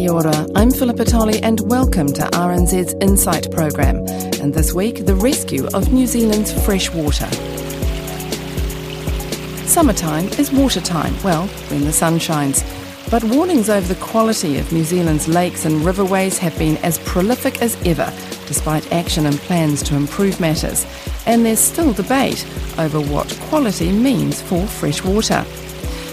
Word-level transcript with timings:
Kia 0.00 0.12
ora, 0.12 0.46
I'm 0.54 0.70
Philippa 0.70 1.04
Tolley 1.04 1.42
and 1.42 1.60
welcome 1.68 2.06
to 2.14 2.22
RNZ's 2.22 2.94
Insight 3.02 3.50
programme. 3.50 3.98
And 4.40 4.54
this 4.54 4.72
week, 4.72 5.04
the 5.04 5.14
rescue 5.14 5.66
of 5.74 5.92
New 5.92 6.06
Zealand's 6.06 6.50
fresh 6.64 6.90
water. 6.90 7.26
Summertime 9.66 10.24
is 10.38 10.50
water 10.50 10.80
time, 10.80 11.14
well, 11.22 11.48
when 11.68 11.84
the 11.84 11.92
sun 11.92 12.18
shines. 12.18 12.64
But 13.10 13.24
warnings 13.24 13.68
over 13.68 13.86
the 13.92 14.00
quality 14.00 14.56
of 14.56 14.72
New 14.72 14.84
Zealand's 14.84 15.28
lakes 15.28 15.66
and 15.66 15.82
riverways 15.82 16.38
have 16.38 16.56
been 16.58 16.78
as 16.78 16.98
prolific 17.00 17.60
as 17.60 17.76
ever, 17.84 18.10
despite 18.46 18.90
action 18.94 19.26
and 19.26 19.36
plans 19.40 19.82
to 19.82 19.96
improve 19.96 20.40
matters. 20.40 20.86
And 21.26 21.44
there's 21.44 21.60
still 21.60 21.92
debate 21.92 22.46
over 22.78 23.02
what 23.02 23.38
quality 23.50 23.92
means 23.92 24.40
for 24.40 24.66
fresh 24.66 25.04
water. 25.04 25.44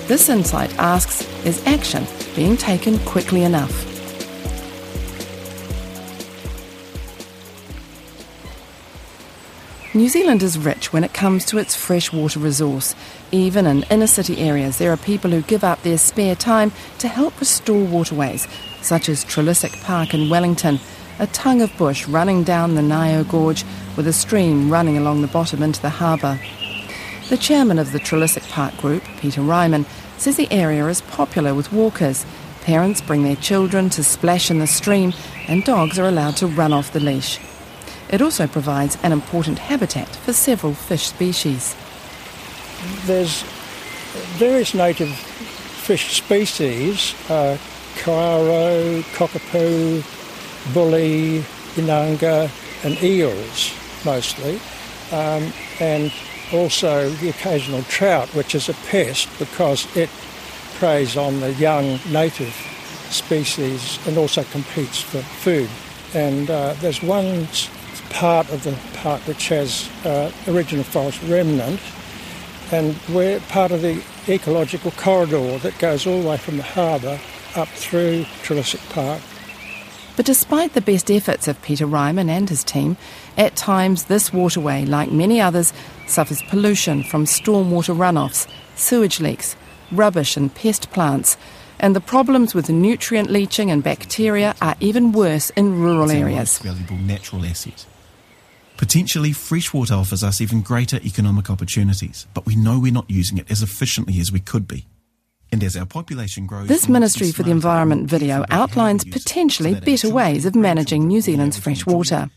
This 0.07 0.27
insight 0.27 0.77
asks 0.77 1.21
Is 1.45 1.65
action 1.65 2.05
being 2.37 2.55
taken 2.55 2.99
quickly 2.99 3.43
enough? 3.43 3.83
New 9.95 10.07
Zealand 10.07 10.43
is 10.43 10.59
rich 10.59 10.93
when 10.93 11.03
it 11.03 11.15
comes 11.15 11.43
to 11.45 11.57
its 11.57 11.75
freshwater 11.75 12.39
resource. 12.39 12.93
Even 13.31 13.65
in 13.65 13.81
inner 13.89 14.05
city 14.05 14.37
areas, 14.37 14.77
there 14.77 14.93
are 14.93 14.97
people 14.97 15.31
who 15.31 15.41
give 15.41 15.63
up 15.63 15.81
their 15.81 15.97
spare 15.97 16.35
time 16.35 16.71
to 16.99 17.07
help 17.07 17.39
restore 17.39 17.83
waterways, 17.83 18.47
such 18.83 19.09
as 19.09 19.25
Trelissick 19.25 19.81
Park 19.83 20.13
in 20.13 20.29
Wellington, 20.29 20.79
a 21.17 21.25
tongue 21.25 21.63
of 21.63 21.75
bush 21.75 22.07
running 22.07 22.43
down 22.43 22.75
the 22.75 22.81
Ngaio 22.81 23.27
Gorge 23.27 23.65
with 23.95 24.05
a 24.05 24.13
stream 24.13 24.69
running 24.69 24.95
along 24.95 25.23
the 25.23 25.27
bottom 25.27 25.63
into 25.63 25.81
the 25.81 25.89
harbour. 25.89 26.39
The 27.29 27.37
chairman 27.37 27.79
of 27.79 27.93
the 27.93 27.99
Trelissick 27.99 28.47
Park 28.51 28.77
Group, 28.77 29.03
Peter 29.19 29.41
Ryman, 29.41 29.87
says 30.17 30.35
the 30.35 30.51
area 30.51 30.87
is 30.87 31.01
popular 31.01 31.53
with 31.53 31.71
walkers. 31.71 32.25
Parents 32.61 33.01
bring 33.01 33.23
their 33.23 33.35
children 33.35 33.89
to 33.91 34.03
splash 34.03 34.51
in 34.51 34.59
the 34.59 34.67
stream, 34.67 35.13
and 35.47 35.63
dogs 35.63 35.97
are 35.97 36.07
allowed 36.07 36.35
to 36.37 36.47
run 36.47 36.73
off 36.73 36.91
the 36.91 36.99
leash. 36.99 37.39
It 38.09 38.21
also 38.21 38.47
provides 38.47 38.97
an 39.03 39.11
important 39.11 39.59
habitat 39.59 40.07
for 40.07 40.33
several 40.33 40.73
fish 40.73 41.07
species. 41.07 41.75
There's 43.05 43.43
various 44.37 44.73
native 44.73 45.09
fish 45.09 46.17
species, 46.17 47.13
uh, 47.29 47.57
koaro, 47.95 49.01
kokopu, 49.15 50.03
bully, 50.73 51.43
inanga, 51.75 52.49
and 52.83 53.01
eels 53.03 53.73
mostly. 54.05 54.59
Um, 55.11 55.51
and 55.79 56.11
also 56.53 57.09
the 57.09 57.29
occasional 57.29 57.83
trout, 57.83 58.27
which 58.29 58.55
is 58.55 58.69
a 58.69 58.73
pest 58.73 59.27
because 59.39 59.87
it 59.95 60.09
preys 60.75 61.17
on 61.17 61.39
the 61.39 61.53
young 61.53 61.99
native 62.09 62.53
species 63.09 63.99
and 64.07 64.17
also 64.17 64.43
competes 64.45 65.01
for 65.01 65.21
food. 65.21 65.69
And 66.13 66.49
uh, 66.49 66.73
there's 66.79 67.01
one 67.01 67.47
part 68.09 68.49
of 68.51 68.63
the 68.63 68.77
park 68.97 69.21
which 69.27 69.49
has 69.49 69.89
uh, 70.05 70.31
original 70.47 70.83
forest 70.83 71.21
remnant, 71.23 71.79
and 72.71 72.95
we're 73.09 73.39
part 73.41 73.71
of 73.71 73.81
the 73.81 74.03
ecological 74.27 74.91
corridor 74.91 75.57
that 75.59 75.77
goes 75.79 76.05
all 76.05 76.21
the 76.21 76.29
way 76.29 76.37
from 76.37 76.57
the 76.57 76.63
harbour 76.63 77.19
up 77.55 77.67
through 77.69 78.23
Trelissick 78.43 78.87
Park 78.89 79.21
but 80.17 80.25
despite 80.25 80.73
the 80.73 80.81
best 80.81 81.11
efforts 81.11 81.47
of 81.47 81.61
Peter 81.61 81.85
Ryman 81.85 82.27
and 82.27 82.49
his 82.49 82.63
team, 82.63 82.97
at 83.37 83.55
times 83.55 84.05
this 84.05 84.33
waterway, 84.33 84.83
like 84.83 85.11
many 85.11 85.39
others, 85.39 85.71
suffers 86.07 86.41
pollution 86.49 87.03
from 87.03 87.25
stormwater 87.25 87.95
runoffs, 87.95 88.47
sewage 88.75 89.19
leaks, 89.19 89.55
rubbish 89.91 90.35
and 90.35 90.53
pest 90.53 90.89
plants. 90.91 91.37
And 91.79 91.95
the 91.95 92.01
problems 92.01 92.55
with 92.55 92.67
nutrient 92.67 93.29
leaching 93.29 93.69
and 93.69 93.83
bacteria 93.83 94.55
are 94.59 94.75
even 94.79 95.11
worse 95.11 95.51
in 95.51 95.79
rural 95.79 96.09
areas. 96.09 96.57
valuable 96.57 96.97
natural 96.97 97.45
asset. 97.45 97.85
Potentially, 98.75 99.31
freshwater 99.33 99.93
offers 99.93 100.23
us 100.23 100.41
even 100.41 100.61
greater 100.61 100.97
economic 100.97 101.51
opportunities, 101.51 102.25
but 102.33 102.47
we 102.47 102.55
know 102.55 102.79
we're 102.79 102.91
not 102.91 103.09
using 103.09 103.37
it 103.37 103.51
as 103.51 103.61
efficiently 103.61 104.19
as 104.19 104.31
we 104.31 104.39
could 104.39 104.67
be. 104.67 104.87
And 105.51 105.63
as 105.63 105.77
our 105.77 105.85
population 105.85 106.45
grows, 106.45 106.67
This 106.67 106.89
Ministry 106.89 107.31
for 107.31 107.43
the 107.43 107.51
Environment 107.51 108.09
video 108.09 108.43
outlines 108.49 109.05
potentially 109.05 109.75
better 109.75 110.09
ways 110.09 110.45
of 110.45 110.55
managing 110.55 111.07
New 111.07 111.21
Zealand's 111.21 111.57
fresh 111.57 111.85
water. 111.85 112.29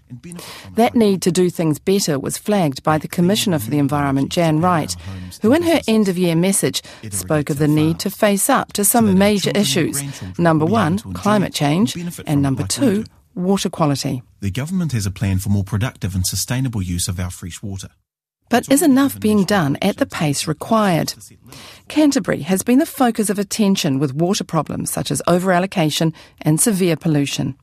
That 0.76 0.94
need 0.94 1.20
to 1.22 1.32
do 1.32 1.50
things 1.50 1.78
better 1.78 2.18
was 2.18 2.38
flagged 2.38 2.82
by 2.82 2.98
the 2.98 3.08
Commissioner 3.08 3.58
for 3.58 3.70
the 3.70 3.78
Environment, 3.78 4.30
Jan 4.30 4.60
Wright, 4.60 4.94
who 5.42 5.52
in 5.52 5.62
her 5.62 5.80
end 5.88 6.08
of 6.08 6.16
year 6.16 6.36
message 6.36 6.82
spoke 7.10 7.50
of 7.50 7.58
the 7.58 7.68
need 7.68 7.98
to 8.00 8.10
face 8.10 8.48
up 8.48 8.72
to 8.74 8.84
some 8.84 9.18
major 9.18 9.50
issues. 9.54 10.02
Number 10.38 10.64
one, 10.64 10.98
climate 10.98 11.52
change, 11.52 11.96
and 12.26 12.42
number 12.42 12.66
two, 12.66 13.04
water 13.34 13.70
quality. 13.70 14.22
The 14.40 14.50
government 14.50 14.92
has 14.92 15.06
a 15.06 15.10
plan 15.10 15.38
for 15.38 15.50
more 15.50 15.64
productive 15.64 16.14
and 16.14 16.26
sustainable 16.26 16.82
use 16.82 17.08
of 17.08 17.18
our 17.18 17.30
fresh 17.30 17.62
water. 17.62 17.88
But 18.50 18.68
is 18.68 18.82
enough 18.82 19.20
being 19.20 19.44
done 19.44 19.78
at 19.80 19.98
the 19.98 20.06
pace 20.06 20.48
required? 20.48 21.14
Canterbury 21.86 22.40
has 22.40 22.64
been 22.64 22.80
the 22.80 22.84
focus 22.84 23.30
of 23.30 23.38
attention 23.38 24.00
with 24.00 24.12
water 24.12 24.42
problems 24.42 24.90
such 24.90 25.12
as 25.12 25.22
overallocation 25.28 26.12
and 26.42 26.60
severe 26.60 26.96
pollution. 26.96 27.56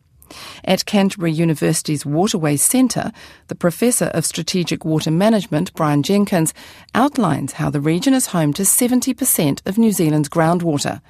At 0.63 0.85
Canterbury 0.85 1.33
University's 1.33 2.05
Waterways 2.05 2.63
Centre, 2.63 3.11
the 3.47 3.55
Professor 3.55 4.05
of 4.05 4.25
Strategic 4.25 4.85
Water 4.85 5.11
Management, 5.11 5.73
Brian 5.73 6.03
Jenkins, 6.03 6.53
outlines 6.95 7.53
how 7.53 7.69
the 7.69 7.81
region 7.81 8.13
is 8.13 8.27
home 8.27 8.53
to 8.53 8.63
70% 8.63 9.61
of 9.65 9.77
New 9.77 9.91
Zealand's 9.91 10.29
groundwater. 10.29 11.01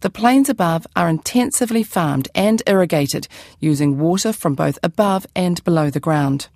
The 0.00 0.10
plains 0.10 0.48
above 0.48 0.86
are 0.96 1.08
intensively 1.08 1.82
farmed 1.82 2.28
and 2.34 2.62
irrigated 2.66 3.28
using 3.60 3.98
water 3.98 4.32
from 4.32 4.54
both 4.54 4.78
above 4.82 5.26
and 5.36 5.62
below 5.64 5.90
the 5.90 6.00
ground. 6.00 6.48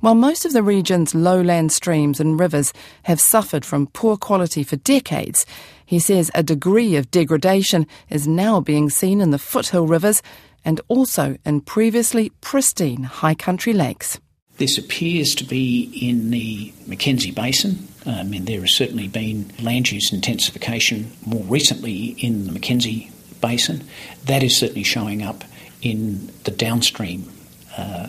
While 0.00 0.14
most 0.14 0.44
of 0.44 0.52
the 0.52 0.62
region's 0.62 1.14
lowland 1.14 1.72
streams 1.72 2.20
and 2.20 2.38
rivers 2.38 2.72
have 3.04 3.20
suffered 3.20 3.64
from 3.64 3.88
poor 3.88 4.16
quality 4.16 4.62
for 4.62 4.76
decades, 4.76 5.46
he 5.84 5.98
says 5.98 6.30
a 6.34 6.42
degree 6.42 6.96
of 6.96 7.10
degradation 7.10 7.86
is 8.10 8.26
now 8.26 8.60
being 8.60 8.90
seen 8.90 9.20
in 9.20 9.30
the 9.30 9.38
foothill 9.38 9.86
rivers 9.86 10.22
and 10.64 10.80
also 10.88 11.36
in 11.44 11.60
previously 11.60 12.30
pristine 12.40 13.04
high 13.04 13.34
country 13.34 13.72
lakes. 13.72 14.18
This 14.58 14.78
appears 14.78 15.34
to 15.36 15.44
be 15.44 15.90
in 16.00 16.30
the 16.30 16.72
Mackenzie 16.86 17.30
Basin. 17.30 17.88
Um, 18.06 18.32
and 18.32 18.46
there 18.46 18.60
has 18.60 18.72
certainly 18.72 19.08
been 19.08 19.50
land 19.60 19.90
use 19.90 20.12
intensification 20.12 21.12
more 21.24 21.42
recently 21.44 22.16
in 22.18 22.46
the 22.46 22.52
Mackenzie 22.52 23.10
Basin. 23.40 23.84
That 24.24 24.42
is 24.42 24.56
certainly 24.56 24.84
showing 24.84 25.22
up 25.22 25.44
in 25.82 26.30
the 26.44 26.50
downstream 26.50 27.30
uh, 27.76 28.08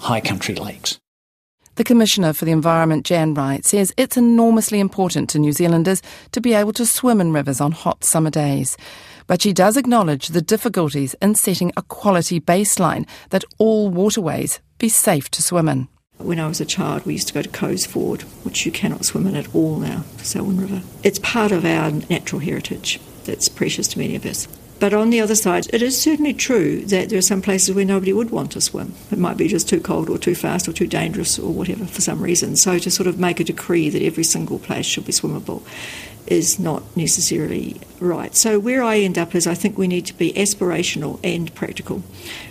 high 0.00 0.20
country 0.20 0.54
lakes. 0.54 0.98
The 1.76 1.84
Commissioner 1.84 2.32
for 2.32 2.44
the 2.44 2.50
Environment, 2.50 3.06
Jan 3.06 3.32
Wright, 3.32 3.64
says 3.64 3.94
it's 3.96 4.16
enormously 4.16 4.80
important 4.80 5.30
to 5.30 5.38
New 5.38 5.52
Zealanders 5.52 6.02
to 6.32 6.40
be 6.40 6.52
able 6.52 6.72
to 6.74 6.84
swim 6.84 7.20
in 7.20 7.32
rivers 7.32 7.60
on 7.60 7.72
hot 7.72 8.04
summer 8.04 8.28
days. 8.28 8.76
But 9.26 9.40
she 9.40 9.52
does 9.52 9.76
acknowledge 9.76 10.28
the 10.28 10.42
difficulties 10.42 11.14
in 11.22 11.36
setting 11.36 11.72
a 11.76 11.82
quality 11.82 12.40
baseline 12.40 13.08
that 13.30 13.44
all 13.58 13.88
waterways 13.88 14.60
be 14.78 14.88
safe 14.88 15.30
to 15.30 15.42
swim 15.42 15.68
in. 15.68 15.88
When 16.18 16.38
I 16.38 16.48
was 16.48 16.60
a 16.60 16.66
child, 16.66 17.06
we 17.06 17.14
used 17.14 17.28
to 17.28 17.34
go 17.34 17.40
to 17.40 17.48
Coes 17.48 17.86
Ford, 17.86 18.22
which 18.42 18.66
you 18.66 18.72
cannot 18.72 19.06
swim 19.06 19.26
in 19.26 19.36
at 19.36 19.54
all 19.54 19.78
now, 19.78 20.04
Selwyn 20.18 20.60
River. 20.60 20.82
It's 21.02 21.18
part 21.20 21.50
of 21.50 21.64
our 21.64 21.92
natural 22.10 22.40
heritage 22.40 23.00
that's 23.24 23.48
precious 23.48 23.88
to 23.88 23.98
many 23.98 24.16
of 24.16 24.26
us. 24.26 24.46
But 24.80 24.94
on 24.94 25.10
the 25.10 25.20
other 25.20 25.34
side, 25.34 25.66
it 25.74 25.82
is 25.82 26.00
certainly 26.00 26.32
true 26.32 26.80
that 26.86 27.10
there 27.10 27.18
are 27.18 27.22
some 27.22 27.42
places 27.42 27.74
where 27.74 27.84
nobody 27.84 28.14
would 28.14 28.30
want 28.30 28.52
to 28.52 28.62
swim. 28.62 28.94
It 29.12 29.18
might 29.18 29.36
be 29.36 29.46
just 29.46 29.68
too 29.68 29.78
cold 29.78 30.08
or 30.08 30.16
too 30.16 30.34
fast 30.34 30.66
or 30.66 30.72
too 30.72 30.86
dangerous 30.86 31.38
or 31.38 31.52
whatever 31.52 31.84
for 31.84 32.00
some 32.00 32.22
reason. 32.22 32.56
So 32.56 32.78
to 32.78 32.90
sort 32.90 33.06
of 33.06 33.20
make 33.20 33.40
a 33.40 33.44
decree 33.44 33.90
that 33.90 34.02
every 34.02 34.24
single 34.24 34.58
place 34.58 34.86
should 34.86 35.04
be 35.04 35.12
swimmable 35.12 35.62
is 36.26 36.58
not 36.58 36.82
necessarily 36.96 37.78
right. 37.98 38.34
So 38.34 38.58
where 38.58 38.82
I 38.82 39.00
end 39.00 39.18
up 39.18 39.34
is 39.34 39.46
I 39.46 39.54
think 39.54 39.76
we 39.76 39.86
need 39.86 40.06
to 40.06 40.14
be 40.14 40.32
aspirational 40.32 41.20
and 41.22 41.54
practical. 41.54 42.02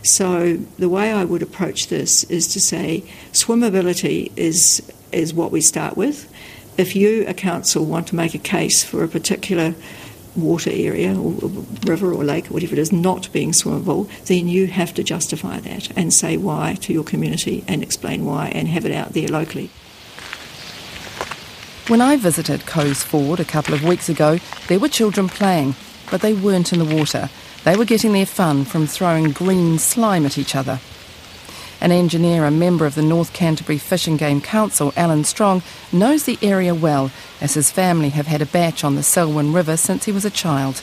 So 0.04 0.58
the 0.78 0.90
way 0.90 1.12
I 1.12 1.26
would 1.26 1.42
approach 1.42 1.88
this 1.88 2.26
is 2.26 2.48
to 2.50 2.60
say 2.60 3.04
swimmability 3.32 4.32
is 4.36 4.84
is 5.12 5.34
what 5.34 5.52
we 5.52 5.62
start 5.62 5.98
with. 5.98 6.32
If 6.78 6.96
you, 6.96 7.26
a 7.28 7.34
council, 7.34 7.86
want 7.86 8.08
to 8.08 8.16
make 8.16 8.36
a 8.36 8.40
case 8.40 8.84
for 8.84 9.04
a 9.04 9.08
particular 9.08 9.74
water 10.42 10.72
area 10.72 11.18
or 11.18 11.32
river 11.86 12.14
or 12.14 12.24
lake 12.24 12.50
or 12.50 12.54
whatever 12.54 12.74
it 12.74 12.80
is 12.80 12.92
not 12.92 13.32
being 13.32 13.52
swimmable, 13.52 14.10
then 14.26 14.48
you 14.48 14.68
have 14.68 14.94
to 14.96 15.04
justify 15.04 15.60
that 15.60 15.96
and 15.98 16.14
say 16.14 16.38
why 16.38 16.76
to 16.82 16.94
your 16.94 17.04
community 17.04 17.64
and 17.68 17.84
explain 17.84 18.26
why 18.26 18.50
and 18.50 18.68
have 18.68 18.86
it 18.86 18.92
out 18.92 19.14
there 19.14 19.28
locally. 19.28 19.70
When 21.88 22.02
I 22.02 22.18
visited 22.18 22.68
Coes 22.68 23.02
Ford 23.02 23.40
a 23.40 23.46
couple 23.46 23.74
of 23.74 23.84
weeks 23.84 24.10
ago, 24.10 24.38
there 24.68 24.80
were 24.80 24.90
children 24.90 25.28
playing, 25.28 25.76
but 26.12 26.22
they 26.22 26.34
weren't 26.34 26.72
in 26.72 26.78
the 26.80 26.96
water. 26.96 27.30
They 27.64 27.76
were 27.76 27.86
getting 27.86 28.14
their 28.14 28.28
fun 28.28 28.64
from 28.64 28.86
throwing 28.86 29.32
green 29.32 29.80
slime 29.80 30.26
at 30.26 30.38
each 30.38 30.56
other. 30.56 30.80
An 31.82 31.92
engineer 31.92 32.44
and 32.44 32.60
member 32.60 32.86
of 32.86 32.96
the 32.96 33.02
North 33.02 33.32
Canterbury 33.32 33.78
Fish 33.78 34.06
and 34.08 34.20
Game 34.20 34.42
Council, 34.42 34.92
Alan 34.98 35.24
Strong, 35.24 35.64
knows 35.94 36.24
the 36.24 36.38
area 36.42 36.76
well, 36.76 37.10
as 37.40 37.54
his 37.54 37.72
family 37.72 38.10
have 38.10 38.28
had 38.28 38.42
a 38.42 38.46
bach 38.46 38.84
on 38.84 38.96
the 38.96 39.04
Selwyn 39.04 39.54
River 39.54 39.78
since 39.78 40.06
he 40.06 40.12
was 40.12 40.26
a 40.26 40.30
child. 40.30 40.82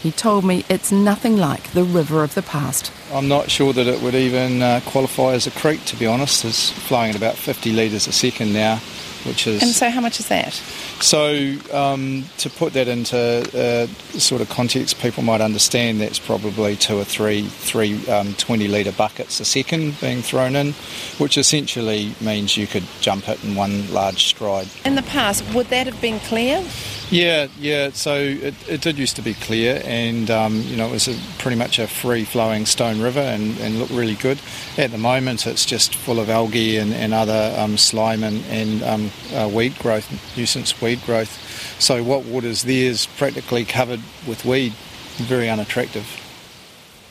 He 0.00 0.12
told 0.12 0.44
me 0.44 0.64
it's 0.68 0.92
nothing 0.92 1.36
like 1.36 1.72
the 1.72 1.82
river 1.82 2.22
of 2.22 2.34
the 2.34 2.42
past. 2.42 2.92
I'm 3.12 3.26
not 3.26 3.50
sure 3.50 3.72
that 3.72 3.88
it 3.88 4.00
would 4.02 4.14
even 4.14 4.62
uh, 4.62 4.80
qualify 4.86 5.32
as 5.32 5.48
a 5.48 5.50
creek, 5.50 5.84
to 5.86 5.96
be 5.96 6.06
honest. 6.06 6.44
It's 6.44 6.70
flowing 6.70 7.10
at 7.10 7.16
about 7.16 7.34
50 7.34 7.72
litres 7.72 8.06
a 8.06 8.12
second 8.12 8.52
now, 8.52 8.80
which 9.26 9.46
is. 9.46 9.62
And 9.62 9.72
so, 9.72 9.90
how 9.90 10.00
much 10.00 10.20
is 10.20 10.28
that? 10.28 10.54
So, 11.00 11.56
um, 11.72 12.24
to 12.38 12.50
put 12.50 12.72
that 12.74 12.88
into 12.88 13.16
uh, 13.18 13.86
sort 14.18 14.40
of 14.40 14.48
context, 14.48 14.98
people 15.00 15.22
might 15.22 15.40
understand 15.40 16.00
that's 16.00 16.18
probably 16.18 16.76
two 16.76 16.98
or 16.98 17.04
three, 17.04 17.42
three 17.42 18.06
um, 18.08 18.34
20 18.34 18.68
litre 18.68 18.92
buckets 18.92 19.40
a 19.40 19.44
second 19.44 20.00
being 20.00 20.22
thrown 20.22 20.56
in, 20.56 20.72
which 21.18 21.36
essentially 21.38 22.14
means 22.20 22.56
you 22.56 22.66
could 22.66 22.84
jump 23.00 23.28
it 23.28 23.42
in 23.44 23.54
one 23.54 23.92
large 23.92 24.24
stride. 24.24 24.68
In 24.84 24.94
the 24.94 25.02
past, 25.02 25.42
would 25.54 25.66
that 25.68 25.86
have 25.86 26.00
been 26.00 26.20
clear? 26.20 26.64
Yeah, 27.10 27.46
yeah. 27.60 27.90
So 27.92 28.16
it, 28.16 28.54
it 28.68 28.80
did 28.80 28.98
used 28.98 29.14
to 29.16 29.22
be 29.22 29.34
clear, 29.34 29.80
and 29.84 30.28
um, 30.28 30.60
you 30.62 30.76
know 30.76 30.88
it 30.88 30.92
was 30.92 31.06
a, 31.06 31.16
pretty 31.38 31.56
much 31.56 31.78
a 31.78 31.86
free-flowing 31.86 32.66
stone 32.66 33.00
river, 33.00 33.20
and, 33.20 33.56
and 33.58 33.78
looked 33.78 33.92
really 33.92 34.16
good. 34.16 34.40
At 34.76 34.90
the 34.90 34.98
moment, 34.98 35.46
it's 35.46 35.64
just 35.64 35.94
full 35.94 36.18
of 36.18 36.28
algae 36.28 36.78
and, 36.78 36.92
and 36.92 37.14
other 37.14 37.54
um, 37.56 37.76
slime 37.76 38.24
and, 38.24 38.44
and 38.46 38.82
um, 38.82 39.10
uh, 39.32 39.48
weed 39.48 39.78
growth, 39.78 40.10
nuisance 40.36 40.80
weed 40.82 41.00
growth. 41.06 41.80
So 41.80 42.02
what 42.02 42.24
water's 42.24 42.62
there 42.62 42.90
is 42.90 43.06
practically 43.06 43.64
covered 43.64 44.00
with 44.26 44.44
weed, 44.44 44.72
very 45.16 45.48
unattractive. 45.48 46.25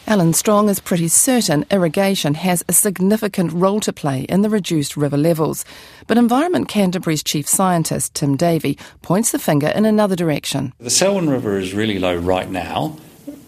Alan 0.07 0.33
Strong 0.33 0.69
is 0.69 0.79
pretty 0.79 1.07
certain 1.07 1.65
irrigation 1.71 2.35
has 2.35 2.63
a 2.67 2.73
significant 2.73 3.51
role 3.51 3.79
to 3.79 3.91
play 3.91 4.21
in 4.21 4.43
the 4.43 4.51
reduced 4.51 4.95
river 4.95 5.17
levels. 5.17 5.65
But 6.05 6.19
Environment 6.19 6.67
Canterbury's 6.67 7.23
chief 7.23 7.47
scientist, 7.47 8.13
Tim 8.13 8.37
Davie, 8.37 8.77
points 9.01 9.31
the 9.31 9.39
finger 9.39 9.67
in 9.69 9.83
another 9.83 10.15
direction. 10.15 10.73
The 10.77 10.91
Selwyn 10.91 11.27
River 11.27 11.57
is 11.57 11.73
really 11.73 11.97
low 11.97 12.15
right 12.15 12.47
now, 12.47 12.97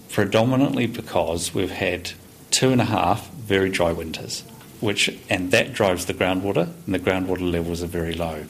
predominantly 0.09 0.87
because 0.87 1.53
we've 1.53 1.69
had 1.69 2.13
two 2.49 2.71
and 2.71 2.81
a 2.81 2.85
half 2.85 3.29
very 3.33 3.69
dry 3.69 3.91
winters, 3.91 4.41
which 4.79 5.15
and 5.29 5.51
that 5.51 5.73
drives 5.73 6.07
the 6.07 6.13
groundwater, 6.15 6.69
and 6.87 6.95
the 6.95 6.99
groundwater 6.99 7.51
levels 7.51 7.83
are 7.83 7.87
very 7.87 8.15
low. 8.15 8.45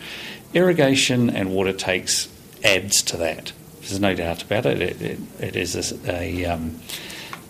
Irrigation 0.54 1.30
and 1.30 1.51
water 1.51 1.74
takes 1.74 2.30
adds 2.63 3.01
to 3.01 3.18
that. 3.18 3.51
There's 3.81 4.00
no 4.00 4.15
doubt 4.15 4.44
about 4.44 4.65
it. 4.65 4.81
It, 4.81 5.01
it, 5.01 5.19
it 5.42 5.56
is 5.57 5.75
a, 5.92 6.09
a 6.09 6.45
um, 6.45 6.80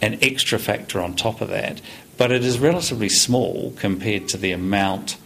an 0.01 0.17
extra 0.21 0.59
factor 0.59 1.01
on 1.01 1.15
top 1.15 1.41
of 1.41 1.49
that, 1.49 1.81
but 2.17 2.31
it 2.31 2.43
is 2.43 2.59
relatively 2.59 3.09
small 3.09 3.73
compared 3.77 4.27
to 4.29 4.37
the 4.37 4.51
amount 4.51 5.17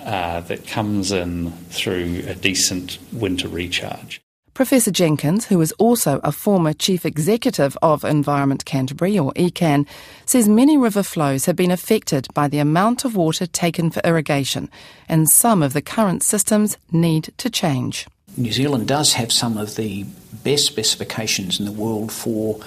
uh, 0.00 0.40
that 0.40 0.66
comes 0.66 1.12
in 1.12 1.50
through 1.68 2.24
a 2.26 2.34
decent 2.34 2.98
winter 3.12 3.48
recharge. 3.48 4.20
Professor 4.54 4.90
Jenkins, 4.90 5.46
who 5.46 5.60
is 5.60 5.72
also 5.72 6.20
a 6.22 6.32
former 6.32 6.72
chief 6.72 7.06
executive 7.06 7.78
of 7.80 8.04
Environment 8.04 8.64
Canterbury, 8.64 9.18
or 9.18 9.32
ECAN, 9.32 9.86
says 10.26 10.48
many 10.48 10.76
river 10.76 11.02
flows 11.02 11.46
have 11.46 11.56
been 11.56 11.70
affected 11.70 12.26
by 12.34 12.48
the 12.48 12.58
amount 12.58 13.04
of 13.04 13.16
water 13.16 13.46
taken 13.46 13.90
for 13.90 14.00
irrigation, 14.04 14.68
and 15.08 15.30
some 15.30 15.62
of 15.62 15.72
the 15.72 15.80
current 15.80 16.22
systems 16.22 16.76
need 16.92 17.32
to 17.38 17.48
change. 17.48 18.06
New 18.36 18.52
Zealand 18.52 18.86
does 18.86 19.14
have 19.14 19.32
some 19.32 19.56
of 19.56 19.76
the 19.76 20.04
best 20.44 20.66
specifications 20.66 21.58
in 21.58 21.64
the 21.64 21.72
world 21.72 22.12
for 22.12 22.60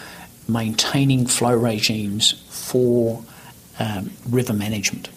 maintaining 0.47 1.25
flow 1.25 1.55
regimes 1.55 2.43
for 2.49 3.23
um, 3.79 4.11
river 4.29 4.53
management. 4.53 5.09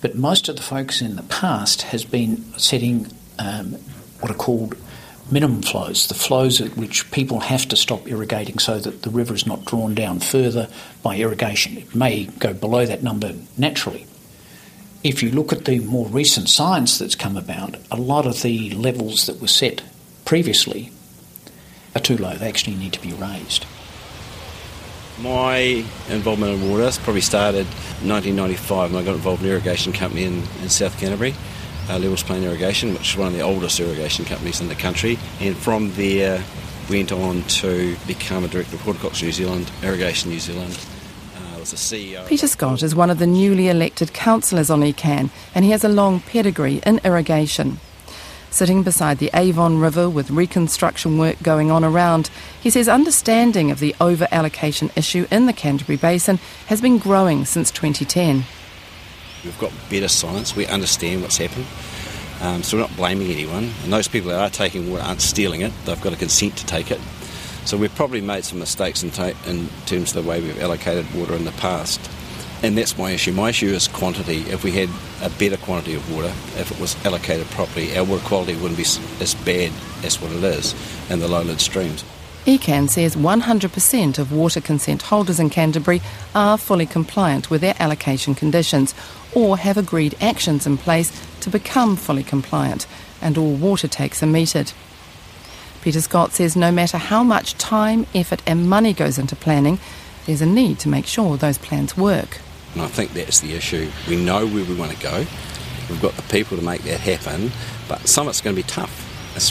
But 0.00 0.14
most 0.14 0.48
of 0.48 0.56
the 0.56 0.62
focus 0.62 1.00
in 1.00 1.16
the 1.16 1.22
past 1.24 1.82
has 1.82 2.04
been 2.04 2.44
setting 2.58 3.08
um, 3.38 3.72
what 4.20 4.30
are 4.30 4.34
called 4.34 4.76
minimum 5.30 5.62
flows, 5.62 6.06
the 6.06 6.14
flows 6.14 6.60
at 6.60 6.76
which 6.76 7.10
people 7.10 7.40
have 7.40 7.66
to 7.68 7.76
stop 7.76 8.06
irrigating 8.06 8.58
so 8.58 8.78
that 8.78 9.02
the 9.02 9.10
river 9.10 9.34
is 9.34 9.46
not 9.46 9.64
drawn 9.64 9.94
down 9.94 10.20
further 10.20 10.68
by 11.02 11.16
irrigation. 11.16 11.76
It 11.78 11.94
may 11.94 12.26
go 12.26 12.54
below 12.54 12.86
that 12.86 13.02
number 13.02 13.34
naturally. 13.56 14.06
If 15.02 15.22
you 15.22 15.30
look 15.30 15.52
at 15.52 15.64
the 15.64 15.80
more 15.80 16.06
recent 16.06 16.48
science 16.48 16.98
that's 16.98 17.14
come 17.14 17.36
about, 17.36 17.76
a 17.90 17.96
lot 17.96 18.26
of 18.26 18.42
the 18.42 18.70
levels 18.70 19.26
that 19.26 19.40
were 19.40 19.48
set 19.48 19.82
previously 20.24 20.90
are 21.94 22.00
too 22.00 22.16
low. 22.16 22.34
They 22.34 22.48
actually 22.48 22.76
need 22.76 22.92
to 22.92 23.00
be 23.00 23.12
raised. 23.12 23.66
My 25.20 25.84
involvement 26.10 26.60
in 26.60 26.70
water 26.70 26.90
probably 27.02 27.22
started 27.22 27.66
in 28.02 28.08
1995 28.08 28.92
when 28.92 29.02
I 29.02 29.04
got 29.04 29.14
involved 29.14 29.42
in 29.42 29.48
an 29.48 29.54
irrigation 29.54 29.92
company 29.92 30.24
in, 30.24 30.42
in 30.62 30.68
South 30.68 30.98
Canterbury, 30.98 31.34
uh, 31.88 31.98
Levels 31.98 32.22
Plain 32.22 32.44
Irrigation, 32.44 32.92
which 32.92 33.12
is 33.12 33.16
one 33.16 33.28
of 33.28 33.32
the 33.32 33.40
oldest 33.40 33.80
irrigation 33.80 34.26
companies 34.26 34.60
in 34.60 34.68
the 34.68 34.74
country. 34.74 35.18
And 35.40 35.56
from 35.56 35.92
there, 35.92 36.44
went 36.90 37.12
on 37.12 37.42
to 37.42 37.96
become 38.06 38.44
a 38.44 38.48
director 38.48 38.76
of 38.76 38.82
Horticulture 38.82 39.24
New 39.24 39.32
Zealand, 39.32 39.70
Irrigation 39.82 40.30
New 40.30 40.38
Zealand. 40.38 40.78
Uh, 41.36 41.58
was 41.58 41.72
CEO. 41.72 42.26
Peter 42.26 42.46
Scott 42.46 42.82
is 42.82 42.94
one 42.94 43.10
of 43.10 43.18
the 43.18 43.26
newly 43.26 43.68
elected 43.68 44.12
councillors 44.12 44.70
on 44.70 44.80
ECAN, 44.80 45.30
and 45.54 45.64
he 45.64 45.70
has 45.70 45.84
a 45.84 45.88
long 45.88 46.20
pedigree 46.20 46.80
in 46.86 47.00
irrigation. 47.04 47.78
Sitting 48.50 48.82
beside 48.82 49.18
the 49.18 49.30
Avon 49.34 49.80
River 49.80 50.08
with 50.08 50.30
reconstruction 50.30 51.18
work 51.18 51.42
going 51.42 51.70
on 51.70 51.84
around, 51.84 52.30
he 52.60 52.70
says 52.70 52.88
understanding 52.88 53.70
of 53.70 53.80
the 53.80 53.94
over 54.00 54.26
allocation 54.32 54.90
issue 54.96 55.26
in 55.30 55.46
the 55.46 55.52
Canterbury 55.52 55.96
Basin 55.96 56.38
has 56.66 56.80
been 56.80 56.98
growing 56.98 57.44
since 57.44 57.70
2010. 57.70 58.44
We've 59.44 59.58
got 59.58 59.72
better 59.90 60.08
science, 60.08 60.56
we 60.56 60.66
understand 60.66 61.22
what's 61.22 61.36
happened. 61.36 61.66
Um, 62.40 62.62
so 62.62 62.76
we're 62.76 62.82
not 62.82 62.96
blaming 62.96 63.30
anyone. 63.30 63.70
And 63.82 63.92
those 63.92 64.08
people 64.08 64.30
that 64.30 64.40
are 64.40 64.50
taking 64.50 64.90
water 64.90 65.02
aren't 65.02 65.20
stealing 65.20 65.60
it, 65.60 65.72
they've 65.84 66.00
got 66.00 66.12
a 66.12 66.16
consent 66.16 66.56
to 66.58 66.66
take 66.66 66.90
it. 66.90 67.00
So 67.64 67.76
we've 67.76 67.94
probably 67.94 68.20
made 68.20 68.44
some 68.44 68.58
mistakes 68.58 69.02
in, 69.02 69.10
ta- 69.10 69.32
in 69.46 69.68
terms 69.86 70.14
of 70.14 70.22
the 70.24 70.28
way 70.28 70.40
we've 70.40 70.60
allocated 70.60 71.12
water 71.14 71.34
in 71.34 71.44
the 71.44 71.52
past. 71.52 72.00
And 72.62 72.76
that's 72.76 72.96
my 72.96 73.10
issue. 73.10 73.32
My 73.32 73.50
issue 73.50 73.68
is 73.68 73.86
quantity. 73.86 74.38
If 74.50 74.64
we 74.64 74.72
had 74.72 74.88
a 75.22 75.30
better 75.30 75.56
quantity 75.56 75.94
of 75.94 76.12
water, 76.14 76.32
if 76.58 76.70
it 76.70 76.80
was 76.80 76.96
allocated 77.04 77.46
properly, 77.48 77.96
our 77.96 78.04
water 78.04 78.24
quality 78.24 78.54
wouldn't 78.54 78.78
be 78.78 78.84
as 78.84 79.34
bad 79.44 79.72
as 80.02 80.20
what 80.20 80.32
it 80.32 80.42
is 80.42 80.74
in 81.10 81.20
the 81.20 81.28
lowland 81.28 81.60
streams. 81.60 82.04
ECAN 82.46 82.88
says 82.88 83.16
100% 83.16 84.18
of 84.20 84.32
water 84.32 84.60
consent 84.60 85.02
holders 85.02 85.40
in 85.40 85.50
Canterbury 85.50 86.00
are 86.32 86.56
fully 86.56 86.86
compliant 86.86 87.50
with 87.50 87.60
their 87.60 87.74
allocation 87.80 88.36
conditions 88.36 88.94
or 89.34 89.58
have 89.58 89.76
agreed 89.76 90.14
actions 90.20 90.64
in 90.64 90.78
place 90.78 91.10
to 91.40 91.50
become 91.50 91.96
fully 91.96 92.22
compliant, 92.22 92.86
and 93.20 93.36
all 93.36 93.54
water 93.54 93.88
takes 93.88 94.22
are 94.22 94.26
metered. 94.26 94.72
Peter 95.82 96.00
Scott 96.00 96.32
says 96.32 96.56
no 96.56 96.70
matter 96.70 96.98
how 96.98 97.22
much 97.22 97.54
time, 97.58 98.06
effort, 98.14 98.42
and 98.46 98.70
money 98.70 98.92
goes 98.92 99.18
into 99.18 99.36
planning, 99.36 99.78
there's 100.26 100.40
a 100.40 100.46
need 100.46 100.78
to 100.78 100.88
make 100.88 101.06
sure 101.06 101.36
those 101.36 101.58
plans 101.58 101.96
work. 101.96 102.38
And 102.76 102.84
I 102.84 102.88
think 102.88 103.14
that's 103.14 103.40
the 103.40 103.54
issue. 103.54 103.90
We 104.06 104.16
know 104.16 104.46
where 104.46 104.62
we 104.62 104.74
want 104.74 104.92
to 104.92 105.02
go. 105.02 105.24
We've 105.88 106.02
got 106.02 106.12
the 106.12 106.22
people 106.24 106.58
to 106.58 106.62
make 106.62 106.82
that 106.82 107.00
happen, 107.00 107.50
but 107.88 108.06
some 108.06 108.26
of 108.26 108.32
it's 108.32 108.42
going 108.42 108.54
to 108.54 108.62
be 108.62 108.68
tough. 108.68 109.02
It's 109.34 109.50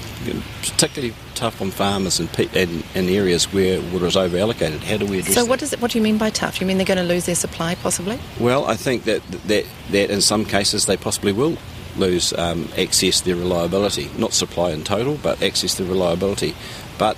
particularly 0.62 1.16
tough 1.34 1.60
on 1.60 1.72
farmers 1.72 2.20
and 2.20 2.30
in, 2.56 2.84
in, 2.94 3.10
areas 3.10 3.52
where 3.52 3.82
water 3.92 4.06
is 4.06 4.16
over 4.16 4.38
allocated. 4.38 4.84
How 4.84 4.98
do 4.98 5.08
we 5.08 5.20
address 5.20 5.34
So, 5.34 5.46
what 5.46 5.60
does 5.60 5.74
it? 5.74 5.82
What 5.82 5.90
do 5.92 5.98
you 5.98 6.04
mean 6.04 6.20
by 6.20 6.30
tough? 6.30 6.62
You 6.62 6.68
mean 6.68 6.78
they're 6.78 6.86
going 6.86 7.00
to 7.00 7.04
lose 7.04 7.26
their 7.26 7.36
supply, 7.36 7.74
possibly? 7.74 8.20
Well, 8.40 8.66
I 8.66 8.76
think 8.76 9.06
that 9.06 9.24
that 9.48 9.66
that 9.90 10.12
in 10.12 10.22
some 10.22 10.46
cases 10.46 10.86
they 10.86 10.98
possibly 10.98 11.32
will 11.32 11.58
lose 11.98 12.32
um, 12.34 12.70
access 12.78 13.22
to 13.22 13.26
their 13.26 13.36
reliability, 13.36 14.12
not 14.20 14.34
supply 14.34 14.70
in 14.70 14.84
total, 14.84 15.18
but 15.24 15.42
access 15.42 15.76
their 15.76 15.88
reliability. 15.88 16.54
But 17.00 17.18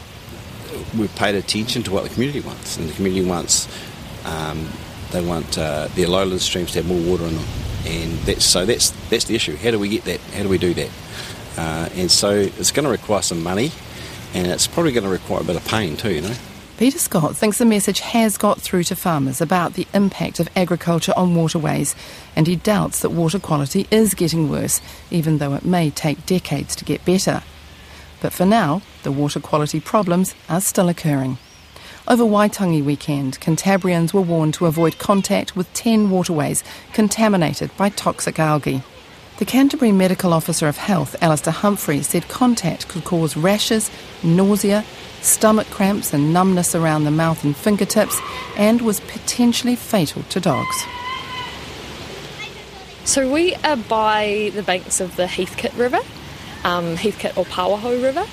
we've 0.98 1.14
paid 1.16 1.36
attention 1.36 1.84
to 1.84 1.92
what 1.92 2.04
the 2.04 2.10
community 2.10 2.40
wants, 2.40 2.78
and 2.78 2.88
the 2.88 2.94
community 2.94 3.26
wants 3.26 3.68
um, 4.26 4.70
they 5.12 5.26
want 5.26 5.58
uh, 5.58 5.88
their 5.96 6.08
lowland 6.08 6.42
streams 6.42 6.72
to 6.74 6.82
have 6.82 6.88
more 6.88 7.00
water 7.00 7.26
in 7.26 7.36
them, 7.36 7.46
and 7.86 8.12
that's 8.20 8.46
so 8.46 8.66
that's 8.66 8.92
that's 9.10 9.26
the 9.26 9.36
issue. 9.36 9.56
How 9.56 9.72
do 9.72 9.80
we 9.80 9.90
get 9.90 10.04
that? 10.06 10.20
How 10.36 10.44
do 10.44 10.50
we 10.50 10.58
do 10.58 10.74
that? 10.74 10.90
Uh, 11.58 11.90
and 11.96 12.12
so 12.12 12.32
it's 12.32 12.72
going 12.72 12.86
to 12.86 12.92
require 12.92 13.22
some 13.22 13.42
money, 13.42 13.72
and 14.34 14.48
it's 14.48 14.68
probably 14.68 14.92
going 14.92 15.06
to 15.06 15.10
require 15.10 15.42
a 15.42 15.44
bit 15.44 15.56
of 15.56 15.66
pain 15.66 15.98
too. 15.98 16.14
You 16.14 16.22
know. 16.22 16.36
Peter 16.78 17.00
Scott 17.00 17.36
thinks 17.36 17.58
the 17.58 17.66
message 17.66 18.02
has 18.02 18.38
got 18.38 18.62
through 18.62 18.84
to 18.84 18.96
farmers 18.96 19.42
about 19.42 19.74
the 19.74 19.88
impact 19.96 20.40
of 20.40 20.48
agriculture 20.56 21.14
on 21.18 21.34
waterways, 21.34 21.96
and 22.36 22.46
he 22.46 22.56
doubts 22.56 23.00
that 23.00 23.10
water 23.10 23.40
quality 23.40 23.88
is 23.90 24.14
getting 24.14 24.48
worse, 24.48 24.80
even 25.10 25.40
though 25.40 25.56
it 25.56 25.66
may 25.66 25.90
take 25.90 26.28
decades 26.28 26.76
to 26.76 26.86
get 26.86 27.04
better. 27.04 27.42
But 28.22 28.32
for 28.32 28.46
now, 28.46 28.84
the 29.02 29.12
water 29.12 29.40
quality 29.40 29.80
problems 29.80 30.36
are 30.50 30.62
still 30.62 30.88
occurring. 30.88 31.40
Over 32.10 32.24
Waitangi 32.24 32.82
weekend, 32.86 33.38
Cantabrians 33.42 34.14
were 34.14 34.22
warned 34.22 34.54
to 34.54 34.66
avoid 34.66 34.98
contact 34.98 35.58
with 35.58 35.72
10 35.74 36.10
waterways 36.10 36.64
contaminated 36.94 37.76
by 37.76 37.90
toxic 37.90 38.40
algae. 38.40 38.82
The 39.40 39.46
Canterbury 39.46 39.92
Medical 39.92 40.32
Officer 40.32 40.70
of 40.70 40.78
Health, 40.78 41.18
Alistair 41.22 41.52
Humphrey, 41.52 42.02
said 42.02 42.30
contact 42.30 42.88
could 42.88 43.04
cause 43.04 43.36
rashes, 43.36 43.92
nausea, 44.24 44.86
stomach 45.20 45.68
cramps, 45.68 46.14
and 46.14 46.32
numbness 46.32 46.74
around 46.74 47.04
the 47.04 47.12
mouth 47.12 47.44
and 47.44 47.58
fingertips, 47.58 48.22
and 48.56 48.82
was 48.82 49.02
potentially 49.02 49.76
fatal 49.76 50.24
to 50.30 50.40
dogs. 50.40 50.86
So 53.04 53.30
we 53.30 53.54
are 53.66 53.76
by 53.76 54.54
the 54.56 54.64
banks 54.64 55.02
of 55.02 55.18
the 55.18 55.28
Heathcote 55.28 55.74
River, 55.74 56.00
um, 56.64 56.96
Heathcote 56.96 57.38
or 57.38 57.44
Pawaho 57.44 58.02
River. 58.02 58.26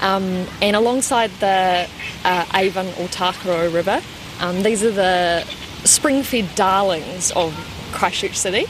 Um, 0.00 0.46
and 0.62 0.76
alongside 0.76 1.30
the 1.40 1.88
uh, 2.24 2.46
Avon 2.54 2.86
or 2.86 3.08
Takaro 3.08 3.72
River, 3.72 4.00
um, 4.40 4.62
these 4.62 4.82
are 4.82 4.90
the 4.90 5.44
spring-fed 5.84 6.48
darlings 6.54 7.30
of 7.32 7.54
Christchurch 7.92 8.36
City. 8.36 8.66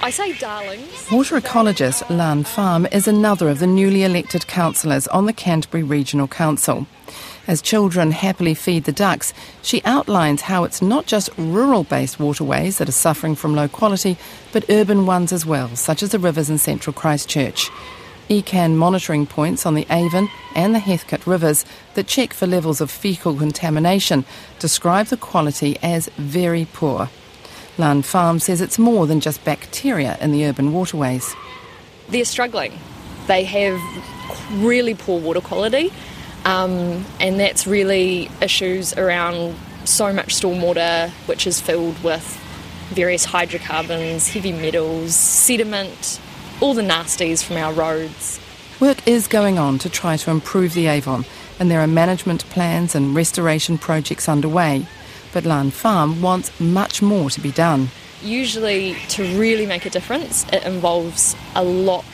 I 0.00 0.10
say 0.10 0.36
darlings. 0.36 1.10
Water 1.10 1.40
ecologist 1.40 2.08
Lan 2.10 2.44
Pham 2.44 2.92
is 2.92 3.08
another 3.08 3.48
of 3.48 3.58
the 3.58 3.66
newly 3.66 4.02
elected 4.02 4.46
councillors 4.46 5.06
on 5.08 5.26
the 5.26 5.32
Canterbury 5.32 5.82
Regional 5.82 6.28
Council. 6.28 6.86
As 7.46 7.62
children 7.62 8.12
happily 8.12 8.54
feed 8.54 8.84
the 8.84 8.92
ducks, 8.92 9.32
she 9.62 9.82
outlines 9.84 10.42
how 10.42 10.64
it's 10.64 10.82
not 10.82 11.06
just 11.06 11.30
rural 11.36 11.84
based 11.84 12.18
waterways 12.18 12.78
that 12.78 12.88
are 12.88 12.92
suffering 12.92 13.34
from 13.34 13.54
low 13.54 13.68
quality, 13.68 14.16
but 14.52 14.68
urban 14.68 15.06
ones 15.06 15.32
as 15.32 15.46
well, 15.46 15.74
such 15.76 16.02
as 16.02 16.10
the 16.10 16.18
rivers 16.18 16.50
in 16.50 16.58
central 16.58 16.92
Christchurch. 16.92 17.70
ECAN 18.28 18.74
monitoring 18.76 19.26
points 19.26 19.66
on 19.66 19.74
the 19.74 19.86
Avon 19.90 20.30
and 20.54 20.74
the 20.74 20.78
Heathcote 20.78 21.26
rivers 21.26 21.64
that 21.94 22.06
check 22.06 22.32
for 22.32 22.46
levels 22.46 22.80
of 22.80 22.90
faecal 22.90 23.38
contamination 23.38 24.24
describe 24.58 25.06
the 25.06 25.16
quality 25.16 25.76
as 25.82 26.08
very 26.16 26.66
poor. 26.72 27.10
Lan 27.76 28.02
Pham 28.02 28.40
says 28.40 28.60
it's 28.60 28.78
more 28.78 29.06
than 29.06 29.20
just 29.20 29.44
bacteria 29.44 30.16
in 30.20 30.32
the 30.32 30.46
urban 30.46 30.72
waterways. 30.72 31.34
They're 32.08 32.24
struggling. 32.24 32.78
They 33.26 33.44
have 33.44 33.80
really 34.52 34.94
poor 34.94 35.20
water 35.20 35.40
quality, 35.40 35.92
um, 36.44 37.04
and 37.20 37.38
that's 37.38 37.66
really 37.66 38.30
issues 38.40 38.94
around 38.96 39.56
so 39.84 40.12
much 40.12 40.34
stormwater, 40.40 41.10
which 41.26 41.46
is 41.46 41.60
filled 41.60 42.02
with 42.02 42.40
various 42.90 43.24
hydrocarbons, 43.24 44.28
heavy 44.28 44.52
metals, 44.52 45.14
sediment, 45.14 46.20
all 46.60 46.74
the 46.74 46.82
nasties 46.82 47.42
from 47.42 47.56
our 47.56 47.72
roads. 47.72 48.40
Work 48.80 49.06
is 49.06 49.28
going 49.28 49.58
on 49.58 49.78
to 49.78 49.88
try 49.88 50.16
to 50.16 50.30
improve 50.30 50.74
the 50.74 50.88
Avon, 50.88 51.24
and 51.58 51.70
there 51.70 51.80
are 51.80 51.86
management 51.86 52.44
plans 52.46 52.94
and 52.94 53.14
restoration 53.14 53.78
projects 53.78 54.28
underway. 54.28 54.86
But 55.32 55.44
Lan 55.44 55.70
Pham 55.70 56.20
wants 56.20 56.58
much 56.60 57.02
more 57.02 57.30
to 57.30 57.40
be 57.40 57.50
done. 57.50 57.88
Usually, 58.22 58.96
to 59.10 59.22
really 59.38 59.66
make 59.66 59.86
a 59.86 59.90
difference, 59.90 60.44
it 60.52 60.64
involves 60.64 61.36
a 61.54 61.64
lot 61.64 62.04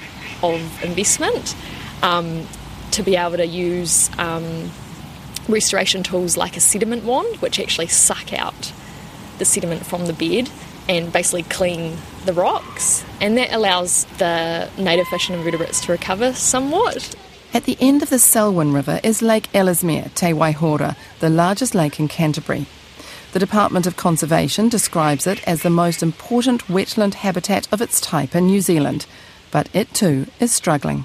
of 0.42 0.60
investment 0.84 1.54
um, 2.02 2.46
to 2.92 3.02
be 3.02 3.16
able 3.16 3.36
to 3.36 3.46
use 3.46 4.10
um, 4.18 4.70
restoration 5.48 6.02
tools 6.02 6.36
like 6.36 6.56
a 6.56 6.60
sediment 6.60 7.04
wand, 7.04 7.36
which 7.36 7.60
actually 7.60 7.88
suck 7.88 8.32
out 8.32 8.72
the 9.38 9.44
sediment 9.44 9.86
from 9.86 10.06
the 10.06 10.12
bed 10.12 10.50
and 10.88 11.12
basically 11.12 11.42
clean 11.44 11.96
the 12.24 12.32
rocks. 12.32 13.04
And 13.20 13.36
that 13.36 13.52
allows 13.52 14.04
the 14.18 14.68
native 14.78 15.06
fish 15.08 15.28
and 15.28 15.38
invertebrates 15.38 15.80
to 15.86 15.92
recover 15.92 16.32
somewhat. 16.32 17.14
At 17.52 17.64
the 17.64 17.76
end 17.80 18.02
of 18.02 18.10
the 18.10 18.18
Selwyn 18.18 18.72
River 18.72 19.00
is 19.02 19.22
Lake 19.22 19.48
Ellesmere, 19.52 20.10
Te 20.14 20.26
Waihora, 20.26 20.96
the 21.18 21.28
largest 21.28 21.74
lake 21.74 21.98
in 21.98 22.06
Canterbury. 22.06 22.66
The 23.32 23.38
Department 23.38 23.86
of 23.86 23.96
Conservation 23.96 24.68
describes 24.68 25.26
it 25.26 25.46
as 25.46 25.62
the 25.62 25.70
most 25.70 26.02
important 26.02 26.66
wetland 26.66 27.14
habitat 27.14 27.66
of 27.72 27.80
its 27.80 28.00
type 28.00 28.34
in 28.34 28.46
New 28.46 28.60
Zealand, 28.60 29.06
but 29.50 29.68
it 29.72 29.92
too 29.94 30.26
is 30.40 30.52
struggling. 30.52 31.04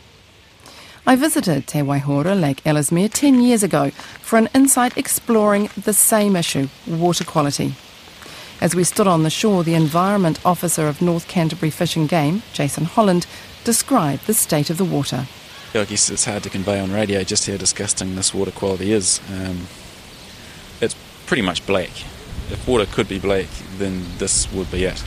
I 1.07 1.15
visited 1.15 1.67
Te 1.67 1.79
Waihora 1.79 2.39
Lake 2.39 2.61
Ellesmere 2.65 3.09
10 3.09 3.41
years 3.41 3.61
ago 3.61 3.91
for 4.21 4.37
an 4.37 4.49
insight 4.55 4.97
exploring 4.97 5.69
the 5.77 5.93
same 5.93 6.35
issue, 6.35 6.67
water 6.87 7.23
quality. 7.23 7.75
As 8.61 8.73
we 8.73 8.83
stood 8.83 9.07
on 9.07 9.23
the 9.23 9.29
shore, 9.29 9.63
the 9.63 9.73
Environment 9.73 10.39
Officer 10.45 10.87
of 10.87 11.01
North 11.01 11.27
Canterbury 11.27 11.69
Fish 11.69 11.95
and 11.95 12.07
Game, 12.07 12.41
Jason 12.53 12.85
Holland, 12.85 13.27
described 13.63 14.27
the 14.27 14.33
state 14.33 14.69
of 14.69 14.77
the 14.77 14.85
water. 14.85 15.27
I 15.73 15.83
guess 15.83 16.09
it's 16.09 16.23
hard 16.23 16.43
to 16.43 16.49
convey 16.49 16.79
on 16.79 16.93
radio 16.93 17.23
just 17.23 17.47
how 17.47 17.57
disgusting 17.57 18.15
this 18.15 18.33
water 18.33 18.51
quality 18.51 18.93
is. 18.93 19.19
Um, 19.29 19.67
it's 20.79 20.95
pretty 21.25 21.41
much 21.41 21.65
black. 21.67 21.89
If 22.49 22.65
water 22.65 22.85
could 22.85 23.09
be 23.09 23.19
black, 23.19 23.47
then 23.77 24.05
this 24.19 24.49
would 24.53 24.71
be 24.71 24.85
it. 24.85 25.03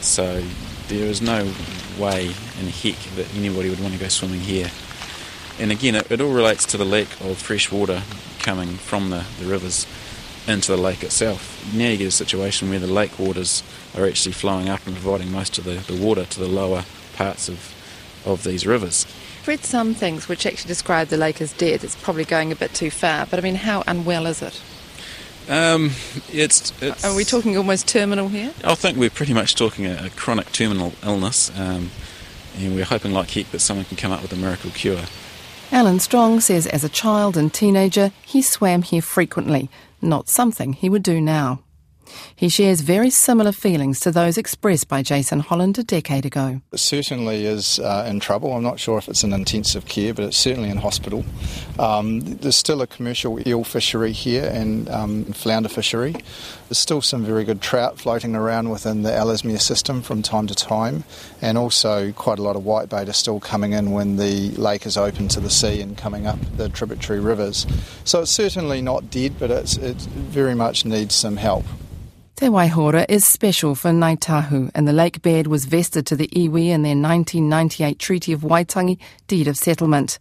So 0.00 0.42
there 0.88 1.06
is 1.06 1.22
no 1.22 1.52
way 1.96 2.34
in 2.60 2.66
heck 2.68 2.98
that 3.14 3.32
anybody 3.36 3.70
would 3.70 3.80
want 3.80 3.94
to 3.94 4.00
go 4.00 4.08
swimming 4.08 4.40
here. 4.40 4.70
And 5.60 5.70
again, 5.70 5.94
it, 5.94 6.10
it 6.10 6.20
all 6.20 6.32
relates 6.32 6.66
to 6.66 6.76
the 6.76 6.84
lack 6.84 7.08
of 7.20 7.38
fresh 7.38 7.70
water 7.70 8.02
coming 8.40 8.70
from 8.70 9.10
the, 9.10 9.24
the 9.38 9.46
rivers 9.46 9.86
into 10.46 10.72
the 10.72 10.76
lake 10.76 11.02
itself. 11.02 11.72
Now 11.74 11.88
you 11.88 11.96
get 11.96 12.08
a 12.08 12.10
situation 12.10 12.70
where 12.70 12.78
the 12.78 12.86
lake 12.86 13.18
waters 13.18 13.62
are 13.96 14.06
actually 14.06 14.32
flowing 14.32 14.68
up 14.68 14.86
and 14.86 14.94
providing 14.94 15.30
most 15.30 15.58
of 15.58 15.64
the, 15.64 15.74
the 15.92 15.96
water 15.96 16.24
to 16.24 16.40
the 16.40 16.48
lower 16.48 16.84
parts 17.14 17.48
of, 17.48 17.74
of 18.26 18.44
these 18.44 18.66
rivers. 18.66 19.06
I've 19.40 19.48
read 19.48 19.64
some 19.64 19.94
things 19.94 20.28
which 20.28 20.46
actually 20.46 20.68
describe 20.68 21.08
the 21.08 21.16
lake 21.16 21.40
as 21.40 21.52
dead. 21.52 21.84
It's 21.84 21.96
probably 21.96 22.24
going 22.24 22.52
a 22.52 22.56
bit 22.56 22.74
too 22.74 22.90
far, 22.90 23.26
but 23.26 23.38
I 23.38 23.42
mean, 23.42 23.56
how 23.56 23.82
unwell 23.86 24.26
is 24.26 24.42
it? 24.42 24.60
Um, 25.48 25.90
it's, 26.32 26.72
it's, 26.80 27.04
Are 27.04 27.14
we 27.14 27.24
talking 27.24 27.56
almost 27.56 27.86
terminal 27.86 28.28
here? 28.28 28.52
I 28.64 28.74
think 28.74 28.96
we're 28.96 29.10
pretty 29.10 29.34
much 29.34 29.54
talking 29.54 29.84
a, 29.84 30.06
a 30.06 30.10
chronic 30.10 30.50
terminal 30.52 30.94
illness, 31.02 31.50
um, 31.58 31.90
and 32.56 32.74
we're 32.74 32.86
hoping 32.86 33.12
like 33.12 33.30
heck 33.30 33.50
that 33.50 33.58
someone 33.60 33.84
can 33.84 33.98
come 33.98 34.12
up 34.12 34.22
with 34.22 34.32
a 34.32 34.36
miracle 34.36 34.70
cure. 34.70 35.02
Alan 35.70 35.98
Strong 35.98 36.40
says 36.40 36.66
as 36.66 36.84
a 36.84 36.88
child 36.88 37.36
and 37.36 37.52
teenager 37.52 38.12
he 38.24 38.40
swam 38.40 38.82
here 38.82 39.02
frequently, 39.02 39.68
not 40.04 40.28
something 40.28 40.72
he 40.72 40.88
would 40.88 41.02
do 41.02 41.20
now. 41.20 41.63
He 42.36 42.48
shares 42.48 42.80
very 42.80 43.10
similar 43.10 43.52
feelings 43.52 44.00
to 44.00 44.10
those 44.10 44.38
expressed 44.38 44.88
by 44.88 45.02
Jason 45.02 45.40
Holland 45.40 45.78
a 45.78 45.84
decade 45.84 46.26
ago. 46.26 46.60
It 46.72 46.78
certainly 46.78 47.46
is 47.46 47.78
uh, 47.78 48.06
in 48.08 48.20
trouble. 48.20 48.52
I'm 48.52 48.62
not 48.62 48.80
sure 48.80 48.98
if 48.98 49.08
it's 49.08 49.24
in 49.24 49.32
intensive 49.32 49.86
care, 49.86 50.14
but 50.14 50.24
it's 50.24 50.36
certainly 50.36 50.70
in 50.70 50.78
hospital. 50.78 51.24
Um, 51.78 52.20
there's 52.20 52.56
still 52.56 52.82
a 52.82 52.86
commercial 52.86 53.46
eel 53.48 53.64
fishery 53.64 54.12
here 54.12 54.50
and 54.52 54.88
um, 54.88 55.24
flounder 55.26 55.68
fishery. 55.68 56.12
There's 56.68 56.78
still 56.78 57.02
some 57.02 57.24
very 57.24 57.44
good 57.44 57.60
trout 57.60 57.98
floating 57.98 58.34
around 58.34 58.70
within 58.70 59.02
the 59.02 59.12
Ellesmere 59.12 59.58
system 59.58 60.02
from 60.02 60.22
time 60.22 60.46
to 60.46 60.54
time, 60.54 61.04
and 61.42 61.58
also 61.58 62.12
quite 62.12 62.38
a 62.38 62.42
lot 62.42 62.56
of 62.56 62.62
whitebait 62.62 63.08
are 63.08 63.12
still 63.12 63.38
coming 63.40 63.72
in 63.72 63.90
when 63.92 64.16
the 64.16 64.50
lake 64.52 64.86
is 64.86 64.96
open 64.96 65.28
to 65.28 65.40
the 65.40 65.50
sea 65.50 65.80
and 65.80 65.96
coming 65.96 66.26
up 66.26 66.38
the 66.56 66.68
tributary 66.68 67.20
rivers. 67.20 67.66
So 68.04 68.22
it's 68.22 68.30
certainly 68.30 68.80
not 68.80 69.10
dead, 69.10 69.38
but 69.38 69.50
it 69.50 69.68
very 70.00 70.54
much 70.54 70.84
needs 70.84 71.14
some 71.14 71.36
help. 71.36 71.64
Te 72.36 72.46
Waihora 72.46 73.06
is 73.08 73.24
special 73.24 73.76
for 73.76 73.92
Ngāi 73.92 74.18
Tahu, 74.18 74.68
and 74.74 74.88
the 74.88 74.92
lake 74.92 75.22
bed 75.22 75.46
was 75.46 75.66
vested 75.66 76.04
to 76.06 76.16
the 76.16 76.26
iwi 76.34 76.66
in 76.66 76.82
their 76.82 76.96
1998 76.96 77.96
Treaty 78.00 78.32
of 78.32 78.40
Waitangi 78.40 78.98
Deed 79.28 79.46
of 79.46 79.56
Settlement. 79.56 80.18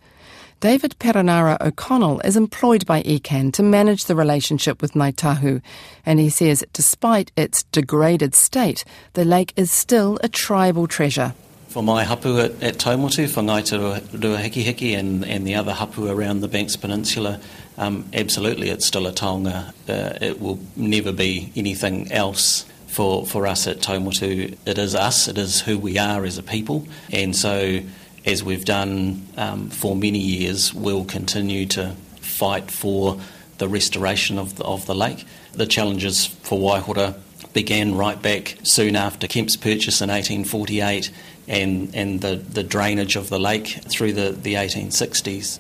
David 0.59 0.95
Perenara 0.99 1.59
O'Connell 1.59 2.19
is 2.19 2.37
employed 2.37 2.85
by 2.85 3.01
ECAN 3.01 3.51
to 3.53 3.63
manage 3.63 4.05
the 4.05 4.15
relationship 4.15 4.79
with 4.79 4.93
Ngāi 4.93 5.15
Tahu, 5.15 5.59
and 6.05 6.19
he 6.19 6.29
says 6.29 6.63
despite 6.71 7.31
its 7.35 7.63
degraded 7.71 8.35
state, 8.35 8.85
the 9.13 9.25
lake 9.25 9.51
is 9.55 9.71
still 9.71 10.19
a 10.21 10.29
tribal 10.29 10.85
treasure. 10.85 11.33
For 11.69 11.81
my 11.81 12.03
hapu 12.03 12.37
at, 12.37 12.61
at 12.61 12.75
Taumutu, 12.75 13.27
for 13.27 13.41
Ngāi 13.41 13.99
Ruahikihiki 14.11 14.95
and, 14.95 15.25
and 15.25 15.47
the 15.47 15.55
other 15.55 15.73
hapu 15.73 16.07
around 16.07 16.41
the 16.41 16.47
Banks 16.47 16.75
Peninsula, 16.75 17.41
um, 17.77 18.05
absolutely 18.13 18.69
it's 18.69 18.85
still 18.85 19.07
a 19.07 19.11
taonga. 19.11 19.69
Uh, 19.87 20.17
it 20.21 20.39
will 20.39 20.59
never 20.75 21.11
be 21.11 21.51
anything 21.55 22.11
else 22.11 22.65
for, 22.87 23.25
for 23.25 23.47
us 23.47 23.65
at 23.67 23.79
Taumutu. 23.79 24.55
It 24.65 24.77
is 24.77 24.95
us, 24.95 25.27
it 25.27 25.37
is 25.37 25.61
who 25.61 25.79
we 25.79 25.97
are 25.97 26.23
as 26.25 26.37
a 26.37 26.43
people, 26.43 26.87
and 27.11 27.35
so 27.35 27.79
as 28.25 28.43
we've 28.43 28.65
done 28.65 29.27
um, 29.37 29.69
for 29.69 29.95
many 29.95 30.19
years, 30.19 30.73
we'll 30.73 31.05
continue 31.05 31.65
to 31.67 31.95
fight 32.21 32.71
for 32.71 33.19
the 33.57 33.67
restoration 33.67 34.37
of 34.39 34.55
the, 34.55 34.63
of 34.63 34.85
the 34.85 34.95
lake. 34.95 35.25
The 35.53 35.65
challenges 35.65 36.25
for 36.25 36.57
Waihora 36.57 37.15
began 37.53 37.95
right 37.95 38.21
back 38.21 38.57
soon 38.63 38.95
after 38.95 39.27
Kemp's 39.27 39.55
purchase 39.55 40.01
in 40.01 40.09
1848 40.09 41.11
and, 41.47 41.93
and 41.93 42.21
the, 42.21 42.35
the 42.35 42.63
drainage 42.63 43.15
of 43.15 43.29
the 43.29 43.39
lake 43.39 43.67
through 43.89 44.13
the, 44.13 44.31
the 44.31 44.55
1860s. 44.55 45.59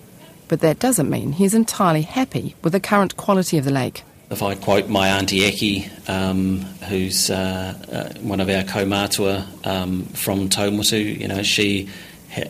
But 0.53 0.59
that 0.59 0.77
doesn't 0.77 1.09
mean 1.09 1.31
he's 1.31 1.55
entirely 1.55 2.03
happy 2.03 2.55
with 2.61 2.73
the 2.73 2.79
current 2.79 3.17
quality 3.17 3.57
of 3.57 3.65
the 3.65 3.71
lake. 3.71 4.03
If 4.29 4.43
I 4.43 4.53
quote 4.53 4.87
my 4.87 5.07
auntie 5.07 5.39
Eki, 5.39 6.07
um, 6.07 6.59
who's 6.89 7.31
uh, 7.31 7.73
uh, 7.91 8.19
one 8.19 8.39
of 8.39 8.49
our 8.49 8.61
kaumatua 8.61 9.47
um, 9.65 10.03
from 10.03 10.49
Taumutu, 10.49 11.19
you 11.19 11.27
know, 11.27 11.41
she 11.41 11.89
ha- 12.31 12.43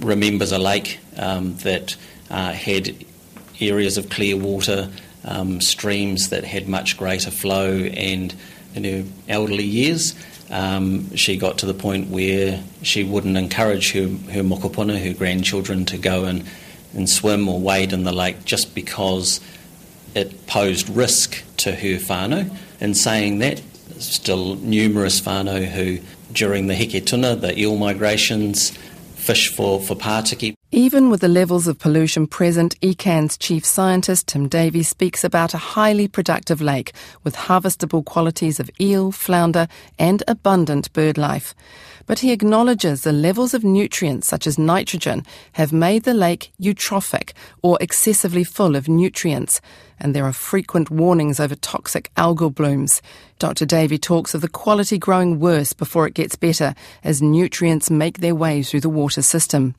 remembers 0.00 0.50
a 0.50 0.58
lake 0.58 0.98
um, 1.16 1.54
that 1.58 1.94
uh, 2.28 2.50
had 2.50 2.96
areas 3.60 3.98
of 3.98 4.10
clear 4.10 4.36
water, 4.36 4.90
um, 5.22 5.60
streams 5.60 6.30
that 6.30 6.42
had 6.42 6.66
much 6.66 6.96
greater 6.96 7.30
flow, 7.30 7.70
and 7.72 8.34
in 8.74 8.82
her 8.82 9.04
elderly 9.28 9.62
years, 9.62 10.16
um, 10.50 11.14
she 11.14 11.36
got 11.36 11.58
to 11.58 11.66
the 11.66 11.74
point 11.74 12.10
where 12.10 12.60
she 12.82 13.04
wouldn't 13.04 13.36
encourage 13.36 13.92
her, 13.92 14.08
her 14.32 14.42
mokopuna, 14.42 15.00
her 15.06 15.14
grandchildren, 15.14 15.84
to 15.84 15.98
go 15.98 16.24
and, 16.24 16.44
and 16.94 17.08
swim 17.08 17.48
or 17.48 17.60
wade 17.60 17.92
in 17.92 18.04
the 18.04 18.12
lake 18.12 18.44
just 18.44 18.74
because 18.74 19.40
it 20.14 20.46
posed 20.46 20.88
risk 20.88 21.42
to 21.58 21.72
her 21.72 21.98
whānau. 21.98 22.54
In 22.80 22.94
saying 22.94 23.38
that, 23.40 23.60
still 23.98 24.56
numerous 24.56 25.20
whānau 25.20 25.64
who, 25.64 25.98
during 26.32 26.66
the 26.66 26.74
heke 26.74 27.04
tuna, 27.04 27.36
the 27.36 27.58
eel 27.58 27.76
migrations, 27.76 28.70
fish 29.16 29.54
for, 29.54 29.80
for 29.80 29.94
Pātiki. 29.94 30.54
Even 30.70 31.10
with 31.10 31.20
the 31.20 31.28
levels 31.28 31.66
of 31.66 31.78
pollution 31.78 32.26
present, 32.26 32.78
ECAN's 32.80 33.36
chief 33.36 33.64
scientist 33.64 34.28
Tim 34.28 34.48
Davies 34.48 34.88
speaks 34.88 35.24
about 35.24 35.54
a 35.54 35.58
highly 35.58 36.08
productive 36.08 36.62
lake 36.62 36.92
with 37.24 37.34
harvestable 37.36 38.04
qualities 38.04 38.60
of 38.60 38.70
eel, 38.80 39.10
flounder, 39.12 39.66
and 39.98 40.22
abundant 40.28 40.92
bird 40.92 41.18
life. 41.18 41.54
But 42.08 42.20
he 42.20 42.32
acknowledges 42.32 43.02
the 43.02 43.12
levels 43.12 43.52
of 43.52 43.62
nutrients 43.62 44.26
such 44.26 44.46
as 44.46 44.58
nitrogen 44.58 45.26
have 45.52 45.74
made 45.74 46.04
the 46.04 46.14
lake 46.14 46.50
eutrophic 46.58 47.32
or 47.62 47.76
excessively 47.82 48.44
full 48.44 48.76
of 48.76 48.88
nutrients, 48.88 49.60
and 50.00 50.14
there 50.14 50.24
are 50.24 50.32
frequent 50.32 50.90
warnings 50.90 51.38
over 51.38 51.54
toxic 51.54 52.10
algal 52.16 52.52
blooms. 52.52 53.02
Dr. 53.38 53.66
Davie 53.66 53.98
talks 53.98 54.32
of 54.32 54.40
the 54.40 54.48
quality 54.48 54.96
growing 54.96 55.38
worse 55.38 55.74
before 55.74 56.06
it 56.06 56.14
gets 56.14 56.34
better 56.34 56.74
as 57.04 57.20
nutrients 57.20 57.90
make 57.90 58.18
their 58.18 58.34
way 58.34 58.62
through 58.62 58.80
the 58.80 58.88
water 58.88 59.20
system. 59.20 59.74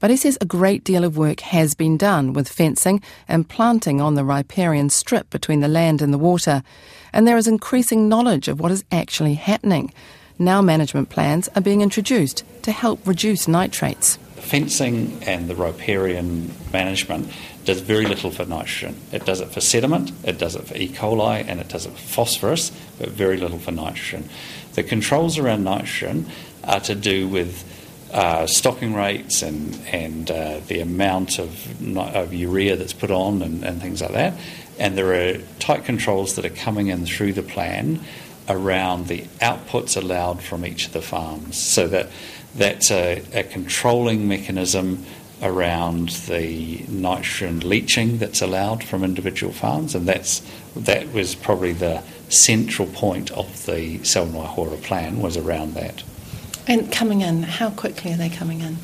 But 0.00 0.10
he 0.10 0.16
says 0.16 0.36
a 0.40 0.46
great 0.46 0.82
deal 0.82 1.04
of 1.04 1.16
work 1.16 1.38
has 1.38 1.74
been 1.74 1.96
done 1.96 2.32
with 2.32 2.48
fencing 2.48 3.00
and 3.28 3.48
planting 3.48 4.00
on 4.00 4.16
the 4.16 4.24
riparian 4.24 4.90
strip 4.90 5.30
between 5.30 5.60
the 5.60 5.68
land 5.68 6.02
and 6.02 6.12
the 6.12 6.18
water, 6.18 6.64
and 7.12 7.28
there 7.28 7.36
is 7.36 7.46
increasing 7.46 8.08
knowledge 8.08 8.48
of 8.48 8.58
what 8.58 8.72
is 8.72 8.84
actually 8.90 9.34
happening. 9.34 9.92
Now 10.40 10.62
management 10.62 11.10
plans 11.10 11.50
are 11.54 11.60
being 11.60 11.82
introduced 11.82 12.44
to 12.62 12.72
help 12.72 13.06
reduce 13.06 13.46
nitrates. 13.46 14.16
Fencing 14.36 15.22
and 15.24 15.48
the 15.48 15.54
riparian 15.54 16.50
management 16.72 17.30
does 17.66 17.82
very 17.82 18.06
little 18.06 18.30
for 18.30 18.46
nitrogen. 18.46 18.98
It 19.12 19.26
does 19.26 19.42
it 19.42 19.50
for 19.50 19.60
sediment, 19.60 20.12
it 20.24 20.38
does 20.38 20.56
it 20.56 20.66
for 20.66 20.74
E. 20.78 20.88
coli, 20.88 21.44
and 21.46 21.60
it 21.60 21.68
does 21.68 21.84
it 21.84 21.92
for 21.92 21.98
phosphorus, 21.98 22.72
but 22.98 23.10
very 23.10 23.36
little 23.36 23.58
for 23.58 23.70
nitrogen. 23.70 24.30
The 24.76 24.82
controls 24.82 25.36
around 25.36 25.62
nitrogen 25.62 26.24
are 26.64 26.80
to 26.80 26.94
do 26.94 27.28
with 27.28 27.62
uh, 28.10 28.46
stocking 28.46 28.94
rates 28.94 29.42
and 29.42 29.78
and 29.92 30.30
uh, 30.30 30.60
the 30.68 30.80
amount 30.80 31.38
of, 31.38 31.96
of 31.98 32.32
urea 32.32 32.76
that's 32.76 32.94
put 32.94 33.10
on 33.10 33.42
and, 33.42 33.62
and, 33.62 33.82
things 33.82 34.00
like 34.00 34.12
that. 34.12 34.32
And 34.78 34.96
there 34.96 35.12
are 35.12 35.38
tight 35.58 35.84
controls 35.84 36.34
that 36.36 36.46
are 36.46 36.56
coming 36.64 36.86
in 36.86 37.04
through 37.04 37.34
the 37.34 37.42
plan 37.42 38.00
around 38.48 39.06
the 39.06 39.22
outputs 39.40 39.96
allowed 39.96 40.42
from 40.42 40.64
each 40.66 40.86
of 40.86 40.92
the 40.92 41.02
farms, 41.02 41.56
so 41.56 41.86
that 41.88 42.08
that's 42.54 42.90
a, 42.90 43.22
a 43.32 43.44
controlling 43.44 44.26
mechanism 44.26 45.04
around 45.42 46.10
the 46.28 46.84
nitrogen 46.88 47.60
leaching 47.60 48.18
that's 48.18 48.42
allowed 48.42 48.84
from 48.84 49.04
individual 49.04 49.52
farms, 49.52 49.94
and 49.94 50.06
that's 50.06 50.42
that 50.76 51.12
was 51.12 51.34
probably 51.34 51.72
the 51.72 52.02
central 52.28 52.86
point 52.88 53.30
of 53.32 53.66
the 53.66 53.98
Salwaiora 53.98 54.82
plan 54.82 55.20
was 55.20 55.36
around 55.36 55.74
that. 55.74 56.02
And 56.66 56.92
coming 56.92 57.22
in, 57.22 57.42
how 57.42 57.70
quickly 57.70 58.12
are 58.12 58.16
they 58.16 58.28
coming 58.28 58.60
in? 58.60 58.76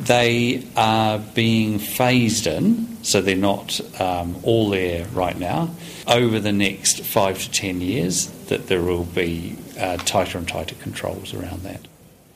They 0.00 0.66
are 0.76 1.18
being 1.18 1.78
phased 1.78 2.46
in, 2.46 2.96
so 3.04 3.20
they're 3.20 3.36
not 3.36 3.80
um, 4.00 4.36
all 4.42 4.70
there 4.70 5.04
right 5.06 5.38
now. 5.38 5.70
Over 6.06 6.40
the 6.40 6.52
next 6.52 7.02
five 7.02 7.38
to 7.42 7.50
ten 7.50 7.82
years, 7.82 8.30
that 8.50 8.66
there 8.66 8.82
will 8.82 9.04
be 9.04 9.56
uh, 9.78 9.96
tighter 9.96 10.36
and 10.36 10.46
tighter 10.46 10.74
controls 10.74 11.32
around 11.32 11.62
that. 11.62 11.86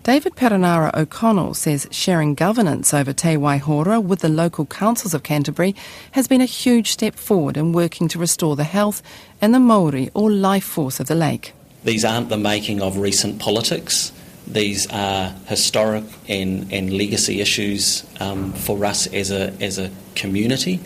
David 0.05 0.37
Perenara 0.37 0.95
O'Connell 0.95 1.55
says 1.55 1.89
sharing 1.91 2.35
governance 2.35 2.93
over 2.93 3.13
Te 3.13 3.37
Waihora 3.37 4.03
with 4.03 4.21
the 4.21 4.29
local 4.29 4.67
councils 4.67 5.15
of 5.15 5.23
Canterbury 5.23 5.75
has 6.13 6.29
been 6.29 6.43
a 6.43 6.47
huge 6.47 6.91
step 6.91 7.15
forward 7.15 7.57
in 7.57 7.73
working 7.73 8.09
to 8.09 8.19
restore 8.19 8.55
the 8.55 8.65
health 8.65 9.03
and 9.41 9.55
the 9.55 9.61
mauri 9.61 10.11
or 10.13 10.31
life 10.31 10.65
force 10.65 11.01
of 11.01 11.07
the 11.07 11.15
lake. 11.15 11.55
These 11.85 12.05
aren't 12.05 12.29
the 12.29 12.37
making 12.37 12.83
of 12.83 12.99
recent 12.99 13.39
politics. 13.39 14.13
These 14.47 14.87
are 14.89 15.31
historic 15.47 16.05
and, 16.29 16.71
and 16.71 16.93
legacy 16.93 17.41
issues 17.41 18.05
um, 18.21 18.53
for 18.53 18.85
us 18.85 19.07
as 19.07 19.31
a, 19.31 19.55
as 19.63 19.79
a 19.79 19.91
community. 20.15 20.81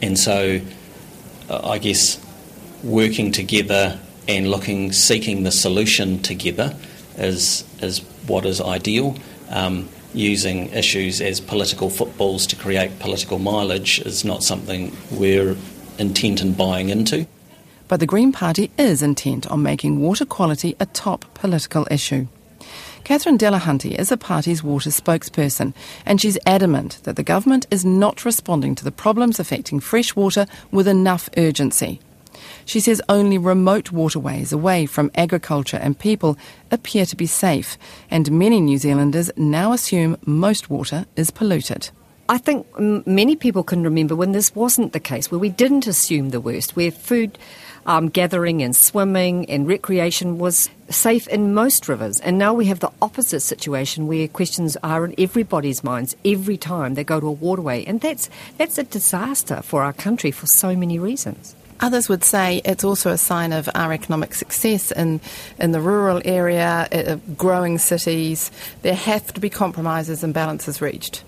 And 0.00 0.16
so 0.16 0.60
uh, 1.48 1.68
I 1.68 1.78
guess 1.78 2.24
working 2.84 3.32
together 3.32 3.98
and 4.28 4.50
looking, 4.50 4.92
seeking 4.92 5.42
the 5.42 5.50
solution 5.50 6.20
together 6.22 6.76
is, 7.16 7.64
is 7.82 8.00
what 8.26 8.46
is 8.46 8.60
ideal. 8.60 9.16
Um, 9.48 9.88
using 10.12 10.68
issues 10.70 11.20
as 11.20 11.40
political 11.40 11.90
footballs 11.90 12.46
to 12.48 12.56
create 12.56 12.98
political 12.98 13.38
mileage 13.38 14.00
is 14.00 14.24
not 14.24 14.42
something 14.42 14.96
we're 15.10 15.56
intent 15.98 16.40
in 16.40 16.52
buying 16.52 16.88
into. 16.88 17.26
But 17.88 18.00
the 18.00 18.06
Green 18.06 18.32
Party 18.32 18.70
is 18.78 19.02
intent 19.02 19.46
on 19.48 19.62
making 19.62 20.00
water 20.00 20.24
quality 20.24 20.76
a 20.80 20.86
top 20.86 21.24
political 21.34 21.86
issue. 21.90 22.28
Catherine 23.04 23.38
Delahunty 23.38 23.98
is 23.98 24.10
the 24.10 24.16
party's 24.16 24.62
water 24.62 24.90
spokesperson, 24.90 25.74
and 26.06 26.20
she's 26.20 26.38
adamant 26.46 27.00
that 27.04 27.16
the 27.16 27.22
government 27.22 27.66
is 27.70 27.84
not 27.84 28.24
responding 28.24 28.74
to 28.76 28.84
the 28.84 28.92
problems 28.92 29.40
affecting 29.40 29.80
fresh 29.80 30.14
water 30.14 30.46
with 30.70 30.86
enough 30.86 31.28
urgency. 31.36 32.00
She 32.70 32.78
says 32.78 33.02
only 33.08 33.36
remote 33.36 33.90
waterways 33.90 34.52
away 34.52 34.86
from 34.86 35.10
agriculture 35.16 35.76
and 35.78 35.98
people 35.98 36.38
appear 36.70 37.04
to 37.04 37.16
be 37.16 37.26
safe, 37.26 37.76
and 38.12 38.30
many 38.30 38.60
New 38.60 38.78
Zealanders 38.78 39.28
now 39.36 39.72
assume 39.72 40.16
most 40.24 40.70
water 40.70 41.04
is 41.16 41.32
polluted. 41.32 41.90
I 42.28 42.38
think 42.38 42.64
many 42.78 43.34
people 43.34 43.64
can 43.64 43.82
remember 43.82 44.14
when 44.14 44.30
this 44.30 44.54
wasn't 44.54 44.92
the 44.92 45.00
case, 45.00 45.32
where 45.32 45.40
we 45.40 45.48
didn't 45.48 45.88
assume 45.88 46.30
the 46.30 46.40
worst, 46.40 46.76
where 46.76 46.92
food 46.92 47.38
um, 47.86 48.08
gathering 48.08 48.62
and 48.62 48.76
swimming 48.76 49.50
and 49.50 49.66
recreation 49.66 50.38
was 50.38 50.70
safe 50.90 51.26
in 51.26 51.52
most 51.52 51.88
rivers. 51.88 52.20
And 52.20 52.38
now 52.38 52.54
we 52.54 52.66
have 52.66 52.78
the 52.78 52.92
opposite 53.02 53.40
situation 53.40 54.06
where 54.06 54.28
questions 54.28 54.76
are 54.84 55.04
in 55.04 55.14
everybody's 55.18 55.82
minds 55.82 56.14
every 56.24 56.56
time 56.56 56.94
they 56.94 57.02
go 57.02 57.18
to 57.18 57.26
a 57.26 57.32
waterway. 57.32 57.84
And 57.84 58.00
that's, 58.00 58.30
that's 58.58 58.78
a 58.78 58.84
disaster 58.84 59.60
for 59.60 59.82
our 59.82 59.92
country 59.92 60.30
for 60.30 60.46
so 60.46 60.76
many 60.76 61.00
reasons. 61.00 61.56
Others 61.80 62.08
would 62.08 62.24
say 62.24 62.60
it's 62.64 62.84
also 62.84 63.10
a 63.10 63.18
sign 63.18 63.52
of 63.52 63.68
our 63.74 63.92
economic 63.92 64.34
success 64.34 64.92
in, 64.92 65.20
in 65.58 65.72
the 65.72 65.80
rural 65.80 66.20
area, 66.24 66.88
uh, 66.92 67.16
growing 67.36 67.78
cities. 67.78 68.50
There 68.82 68.94
have 68.94 69.32
to 69.34 69.40
be 69.40 69.50
compromises 69.50 70.22
and 70.22 70.34
balances 70.34 70.80
reached. 70.80 71.24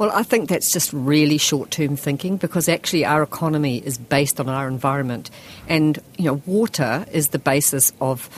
Well, 0.00 0.10
I 0.14 0.22
think 0.22 0.48
that's 0.48 0.72
just 0.72 0.94
really 0.94 1.36
short 1.36 1.70
term 1.70 1.94
thinking 1.94 2.38
because 2.38 2.70
actually 2.70 3.04
our 3.04 3.22
economy 3.22 3.82
is 3.84 3.98
based 3.98 4.40
on 4.40 4.48
our 4.48 4.66
environment. 4.66 5.30
And, 5.68 5.98
you 6.16 6.24
know, 6.24 6.40
water 6.46 7.04
is 7.12 7.28
the 7.28 7.38
basis 7.38 7.92
of 8.00 8.30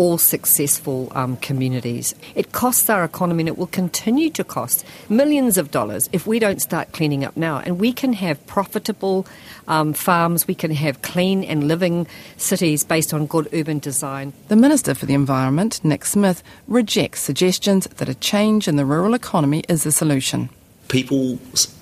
all 0.00 0.16
successful 0.16 1.12
um, 1.14 1.36
communities. 1.36 2.14
It 2.34 2.52
costs 2.52 2.88
our 2.88 3.04
economy 3.04 3.42
and 3.42 3.48
it 3.48 3.58
will 3.58 3.66
continue 3.66 4.30
to 4.30 4.42
cost 4.42 4.82
millions 5.10 5.58
of 5.58 5.70
dollars 5.70 6.08
if 6.10 6.26
we 6.26 6.38
don't 6.38 6.62
start 6.62 6.92
cleaning 6.92 7.22
up 7.22 7.36
now. 7.36 7.58
And 7.58 7.78
we 7.78 7.92
can 7.92 8.14
have 8.14 8.46
profitable 8.46 9.26
um, 9.68 9.92
farms, 9.92 10.46
we 10.46 10.54
can 10.54 10.70
have 10.70 11.02
clean 11.02 11.44
and 11.44 11.68
living 11.68 12.06
cities 12.38 12.82
based 12.82 13.12
on 13.12 13.26
good 13.26 13.46
urban 13.52 13.78
design. 13.78 14.32
The 14.48 14.56
Minister 14.56 14.94
for 14.94 15.04
the 15.04 15.12
Environment, 15.12 15.84
Nick 15.84 16.06
Smith, 16.06 16.42
rejects 16.66 17.20
suggestions 17.20 17.86
that 17.98 18.08
a 18.08 18.14
change 18.14 18.68
in 18.68 18.76
the 18.76 18.86
rural 18.86 19.12
economy 19.12 19.64
is 19.68 19.84
the 19.84 19.92
solution 19.92 20.48
people 20.90 21.38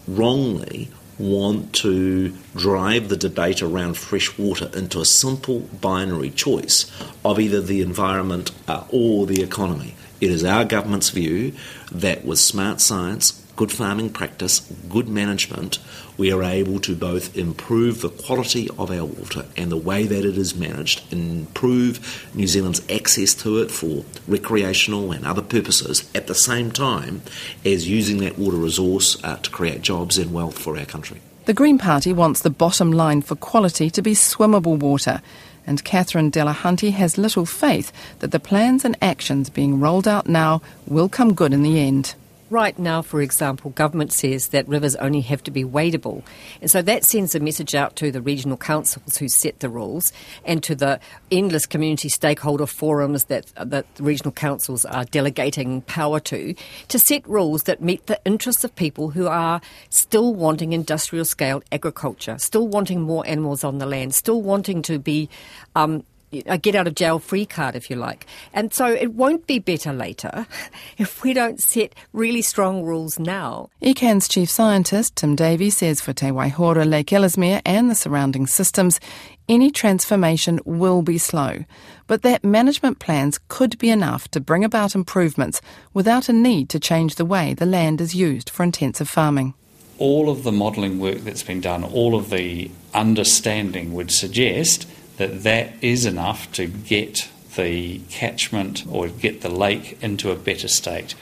wrongly 0.06 0.88
want 1.18 1.72
to 1.74 2.30
drive 2.54 3.08
the 3.08 3.16
debate 3.16 3.62
around 3.62 3.96
fresh 3.96 4.38
water 4.38 4.70
into 4.74 5.00
a 5.00 5.04
simple 5.04 5.60
binary 5.80 6.30
choice 6.30 6.90
of 7.24 7.40
either 7.40 7.60
the 7.60 7.82
environment 7.82 8.52
uh, 8.68 8.84
or 8.90 9.26
the 9.26 9.42
economy. 9.42 9.94
It 10.20 10.30
is 10.30 10.44
our 10.44 10.64
government's 10.64 11.10
view 11.10 11.54
that 11.92 12.24
with 12.24 12.38
smart 12.38 12.80
science, 12.80 13.44
good 13.58 13.72
farming 13.72 14.08
practice, 14.08 14.60
good 14.88 15.08
management, 15.08 15.80
we 16.16 16.30
are 16.30 16.44
able 16.44 16.78
to 16.78 16.94
both 16.94 17.36
improve 17.36 18.00
the 18.00 18.08
quality 18.08 18.68
of 18.78 18.88
our 18.88 19.04
water 19.04 19.44
and 19.56 19.72
the 19.72 19.76
way 19.76 20.04
that 20.04 20.24
it 20.24 20.38
is 20.38 20.54
managed, 20.54 21.12
improve 21.12 22.30
New 22.36 22.46
Zealand's 22.46 22.88
access 22.88 23.34
to 23.34 23.58
it 23.58 23.68
for 23.68 24.04
recreational 24.28 25.10
and 25.10 25.26
other 25.26 25.42
purposes, 25.42 26.08
at 26.14 26.28
the 26.28 26.36
same 26.36 26.70
time 26.70 27.20
as 27.64 27.88
using 27.88 28.18
that 28.18 28.38
water 28.38 28.56
resource 28.56 29.22
uh, 29.24 29.36
to 29.38 29.50
create 29.50 29.82
jobs 29.82 30.18
and 30.18 30.32
wealth 30.32 30.56
for 30.56 30.78
our 30.78 30.86
country. 30.86 31.20
The 31.46 31.52
Green 31.52 31.78
Party 31.78 32.12
wants 32.12 32.42
the 32.42 32.50
bottom 32.50 32.92
line 32.92 33.22
for 33.22 33.34
quality 33.34 33.90
to 33.90 34.00
be 34.00 34.14
swimmable 34.14 34.78
water 34.78 35.20
and 35.66 35.82
Catherine 35.82 36.30
Delahunty 36.30 36.92
has 36.92 37.18
little 37.18 37.44
faith 37.44 37.92
that 38.20 38.30
the 38.30 38.38
plans 38.38 38.84
and 38.84 38.96
actions 39.02 39.50
being 39.50 39.80
rolled 39.80 40.06
out 40.06 40.28
now 40.28 40.62
will 40.86 41.08
come 41.08 41.34
good 41.34 41.52
in 41.52 41.64
the 41.64 41.80
end. 41.80 42.14
Right 42.50 42.78
now, 42.78 43.02
for 43.02 43.20
example, 43.20 43.72
government 43.72 44.10
says 44.10 44.48
that 44.48 44.66
rivers 44.66 44.96
only 44.96 45.20
have 45.20 45.42
to 45.42 45.50
be 45.50 45.64
wadable. 45.64 46.22
And 46.62 46.70
so 46.70 46.80
that 46.80 47.04
sends 47.04 47.34
a 47.34 47.40
message 47.40 47.74
out 47.74 47.94
to 47.96 48.10
the 48.10 48.22
regional 48.22 48.56
councils 48.56 49.18
who 49.18 49.28
set 49.28 49.60
the 49.60 49.68
rules 49.68 50.14
and 50.46 50.62
to 50.62 50.74
the 50.74 50.98
endless 51.30 51.66
community 51.66 52.08
stakeholder 52.08 52.64
forums 52.64 53.24
that, 53.24 53.52
that 53.56 53.94
the 53.96 54.02
regional 54.02 54.32
councils 54.32 54.86
are 54.86 55.04
delegating 55.04 55.82
power 55.82 56.20
to, 56.20 56.54
to 56.88 56.98
set 56.98 57.28
rules 57.28 57.64
that 57.64 57.82
meet 57.82 58.06
the 58.06 58.18
interests 58.24 58.64
of 58.64 58.74
people 58.76 59.10
who 59.10 59.26
are 59.26 59.60
still 59.90 60.34
wanting 60.34 60.72
industrial 60.72 61.26
scale 61.26 61.62
agriculture, 61.70 62.38
still 62.38 62.66
wanting 62.66 63.02
more 63.02 63.26
animals 63.26 63.62
on 63.62 63.76
the 63.76 63.86
land, 63.86 64.14
still 64.14 64.40
wanting 64.40 64.80
to 64.80 64.98
be 64.98 65.28
um, 65.76 66.02
a 66.46 66.58
get 66.58 66.74
out 66.74 66.86
of 66.86 66.94
jail 66.94 67.18
free 67.18 67.46
card, 67.46 67.74
if 67.74 67.90
you 67.90 67.96
like. 67.96 68.26
And 68.52 68.72
so 68.72 68.86
it 68.86 69.12
won't 69.14 69.46
be 69.46 69.58
better 69.58 69.92
later 69.92 70.46
if 70.98 71.22
we 71.22 71.32
don't 71.32 71.60
set 71.60 71.94
really 72.12 72.42
strong 72.42 72.82
rules 72.82 73.18
now. 73.18 73.70
ECAN's 73.82 74.28
chief 74.28 74.50
scientist, 74.50 75.16
Tim 75.16 75.36
Davie, 75.36 75.70
says 75.70 76.00
for 76.00 76.12
Te 76.12 76.26
Waihora, 76.26 76.88
Lake 76.88 77.12
Ellesmere 77.12 77.62
and 77.64 77.90
the 77.90 77.94
surrounding 77.94 78.46
systems, 78.46 79.00
any 79.48 79.70
transformation 79.70 80.60
will 80.66 81.00
be 81.00 81.16
slow, 81.16 81.64
but 82.06 82.20
that 82.22 82.44
management 82.44 82.98
plans 82.98 83.40
could 83.48 83.78
be 83.78 83.88
enough 83.88 84.28
to 84.28 84.40
bring 84.40 84.62
about 84.62 84.94
improvements 84.94 85.62
without 85.94 86.28
a 86.28 86.34
need 86.34 86.68
to 86.68 86.78
change 86.78 87.14
the 87.14 87.24
way 87.24 87.54
the 87.54 87.64
land 87.64 88.00
is 88.00 88.14
used 88.14 88.50
for 88.50 88.62
intensive 88.62 89.08
farming. 89.08 89.54
All 89.96 90.28
of 90.28 90.44
the 90.44 90.52
modelling 90.52 91.00
work 91.00 91.18
that's 91.18 91.42
been 91.42 91.62
done, 91.62 91.82
all 91.82 92.14
of 92.14 92.28
the 92.28 92.70
understanding 92.92 93.94
would 93.94 94.10
suggest 94.10 94.86
that 95.18 95.42
that 95.42 95.74
is 95.82 96.06
enough 96.06 96.50
to 96.52 96.66
get 96.66 97.28
the 97.56 97.98
catchment 98.08 98.84
or 98.90 99.08
get 99.08 99.40
the 99.42 99.48
lake 99.48 99.98
into 100.00 100.30
a 100.30 100.36
better 100.36 100.68
state. 100.68 101.14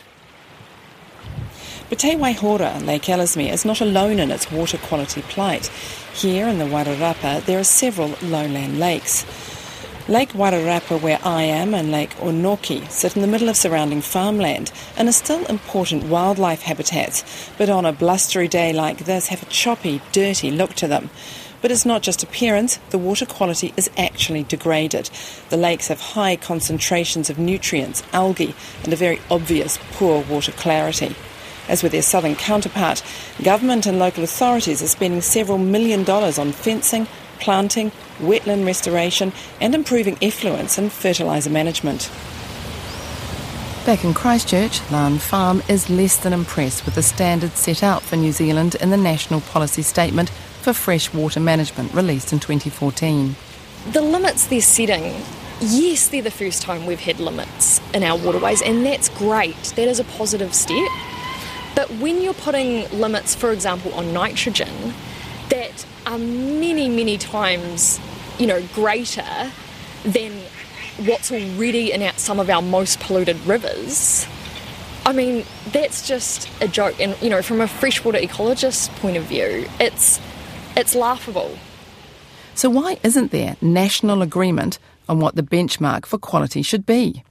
But 1.88 2.00
Te 2.00 2.14
Waihora, 2.14 2.84
Lake 2.84 3.08
Ellesmere, 3.08 3.52
is 3.52 3.64
not 3.64 3.80
alone 3.80 4.18
in 4.18 4.30
its 4.30 4.50
water 4.50 4.76
quality 4.76 5.22
plight. 5.22 5.68
Here 6.14 6.48
in 6.48 6.58
the 6.58 6.64
Wairarapa, 6.64 7.44
there 7.44 7.60
are 7.60 7.64
several 7.64 8.16
lowland 8.22 8.78
lakes. 8.78 9.24
Lake 10.08 10.30
Wairarapa, 10.30 11.00
where 11.00 11.20
I 11.24 11.42
am, 11.42 11.74
and 11.74 11.90
Lake 11.90 12.14
Onoke 12.20 12.90
sit 12.90 13.16
in 13.16 13.22
the 13.22 13.28
middle 13.28 13.48
of 13.48 13.56
surrounding 13.56 14.00
farmland 14.00 14.72
and 14.96 15.08
are 15.08 15.12
still 15.12 15.44
important 15.46 16.04
wildlife 16.04 16.62
habitats, 16.62 17.24
but 17.56 17.70
on 17.70 17.84
a 17.84 17.92
blustery 17.92 18.48
day 18.48 18.72
like 18.72 18.98
this 18.98 19.28
have 19.28 19.42
a 19.42 19.46
choppy, 19.46 20.00
dirty 20.12 20.50
look 20.50 20.74
to 20.74 20.88
them. 20.88 21.10
But 21.66 21.72
it's 21.72 21.84
not 21.84 22.02
just 22.02 22.22
appearance, 22.22 22.78
the 22.90 22.98
water 22.98 23.26
quality 23.26 23.74
is 23.76 23.90
actually 23.98 24.44
degraded. 24.44 25.10
The 25.48 25.56
lakes 25.56 25.88
have 25.88 26.00
high 26.00 26.36
concentrations 26.36 27.28
of 27.28 27.40
nutrients, 27.40 28.04
algae, 28.12 28.54
and 28.84 28.92
a 28.92 28.96
very 28.96 29.20
obvious 29.32 29.76
poor 29.90 30.22
water 30.22 30.52
clarity. 30.52 31.16
As 31.68 31.82
with 31.82 31.90
their 31.90 32.02
southern 32.02 32.36
counterpart, 32.36 33.02
government 33.42 33.84
and 33.84 33.98
local 33.98 34.22
authorities 34.22 34.80
are 34.80 34.86
spending 34.86 35.22
several 35.22 35.58
million 35.58 36.04
dollars 36.04 36.38
on 36.38 36.52
fencing, 36.52 37.08
planting, 37.40 37.90
wetland 38.20 38.64
restoration, 38.64 39.32
and 39.60 39.74
improving 39.74 40.14
effluents 40.18 40.78
and 40.78 40.92
fertiliser 40.92 41.50
management. 41.50 42.12
Back 43.86 44.04
in 44.04 44.14
Christchurch, 44.14 44.88
Lan 44.92 45.16
Pham 45.16 45.68
is 45.68 45.90
less 45.90 46.16
than 46.16 46.32
impressed 46.32 46.84
with 46.84 46.94
the 46.94 47.02
standards 47.02 47.58
set 47.58 47.82
out 47.82 48.02
for 48.02 48.14
New 48.14 48.30
Zealand 48.30 48.76
in 48.76 48.90
the 48.90 48.96
National 48.96 49.40
Policy 49.40 49.82
Statement 49.82 50.30
for 50.66 50.72
Freshwater 50.72 51.38
Management 51.38 51.94
released 51.94 52.32
in 52.32 52.40
2014. 52.40 53.36
The 53.92 54.00
limits 54.00 54.48
they're 54.48 54.60
setting, 54.60 55.14
yes, 55.60 56.08
they're 56.08 56.22
the 56.22 56.28
first 56.32 56.60
time 56.60 56.86
we've 56.86 56.98
had 56.98 57.20
limits 57.20 57.80
in 57.94 58.02
our 58.02 58.18
waterways, 58.18 58.62
and 58.62 58.84
that's 58.84 59.08
great. 59.10 59.54
That 59.76 59.86
is 59.86 60.00
a 60.00 60.04
positive 60.18 60.52
step. 60.52 60.90
But 61.76 61.88
when 62.00 62.20
you're 62.20 62.34
putting 62.34 62.90
limits, 62.90 63.32
for 63.32 63.52
example, 63.52 63.94
on 63.94 64.12
nitrogen, 64.12 64.92
that 65.50 65.86
are 66.04 66.18
many, 66.18 66.88
many 66.88 67.16
times, 67.16 68.00
you 68.36 68.48
know, 68.48 68.60
greater 68.74 69.52
than 70.02 70.32
what's 70.96 71.30
already 71.30 71.92
in 71.92 72.12
some 72.16 72.40
of 72.40 72.50
our 72.50 72.60
most 72.60 72.98
polluted 72.98 73.36
rivers. 73.46 74.26
I 75.04 75.12
mean, 75.12 75.44
that's 75.70 76.08
just 76.08 76.50
a 76.60 76.66
joke. 76.66 77.00
And, 77.00 77.16
you 77.22 77.30
know, 77.30 77.40
from 77.40 77.60
a 77.60 77.68
freshwater 77.68 78.18
ecologist 78.18 78.88
point 78.96 79.16
of 79.16 79.22
view, 79.26 79.68
it's 79.78 80.20
it's 80.76 80.94
laughable. 80.94 81.58
So, 82.54 82.70
why 82.70 82.98
isn't 83.02 83.32
there 83.32 83.56
national 83.60 84.22
agreement 84.22 84.78
on 85.08 85.20
what 85.20 85.34
the 85.34 85.42
benchmark 85.42 86.06
for 86.06 86.18
quality 86.18 86.62
should 86.62 86.86
be? 86.86 87.22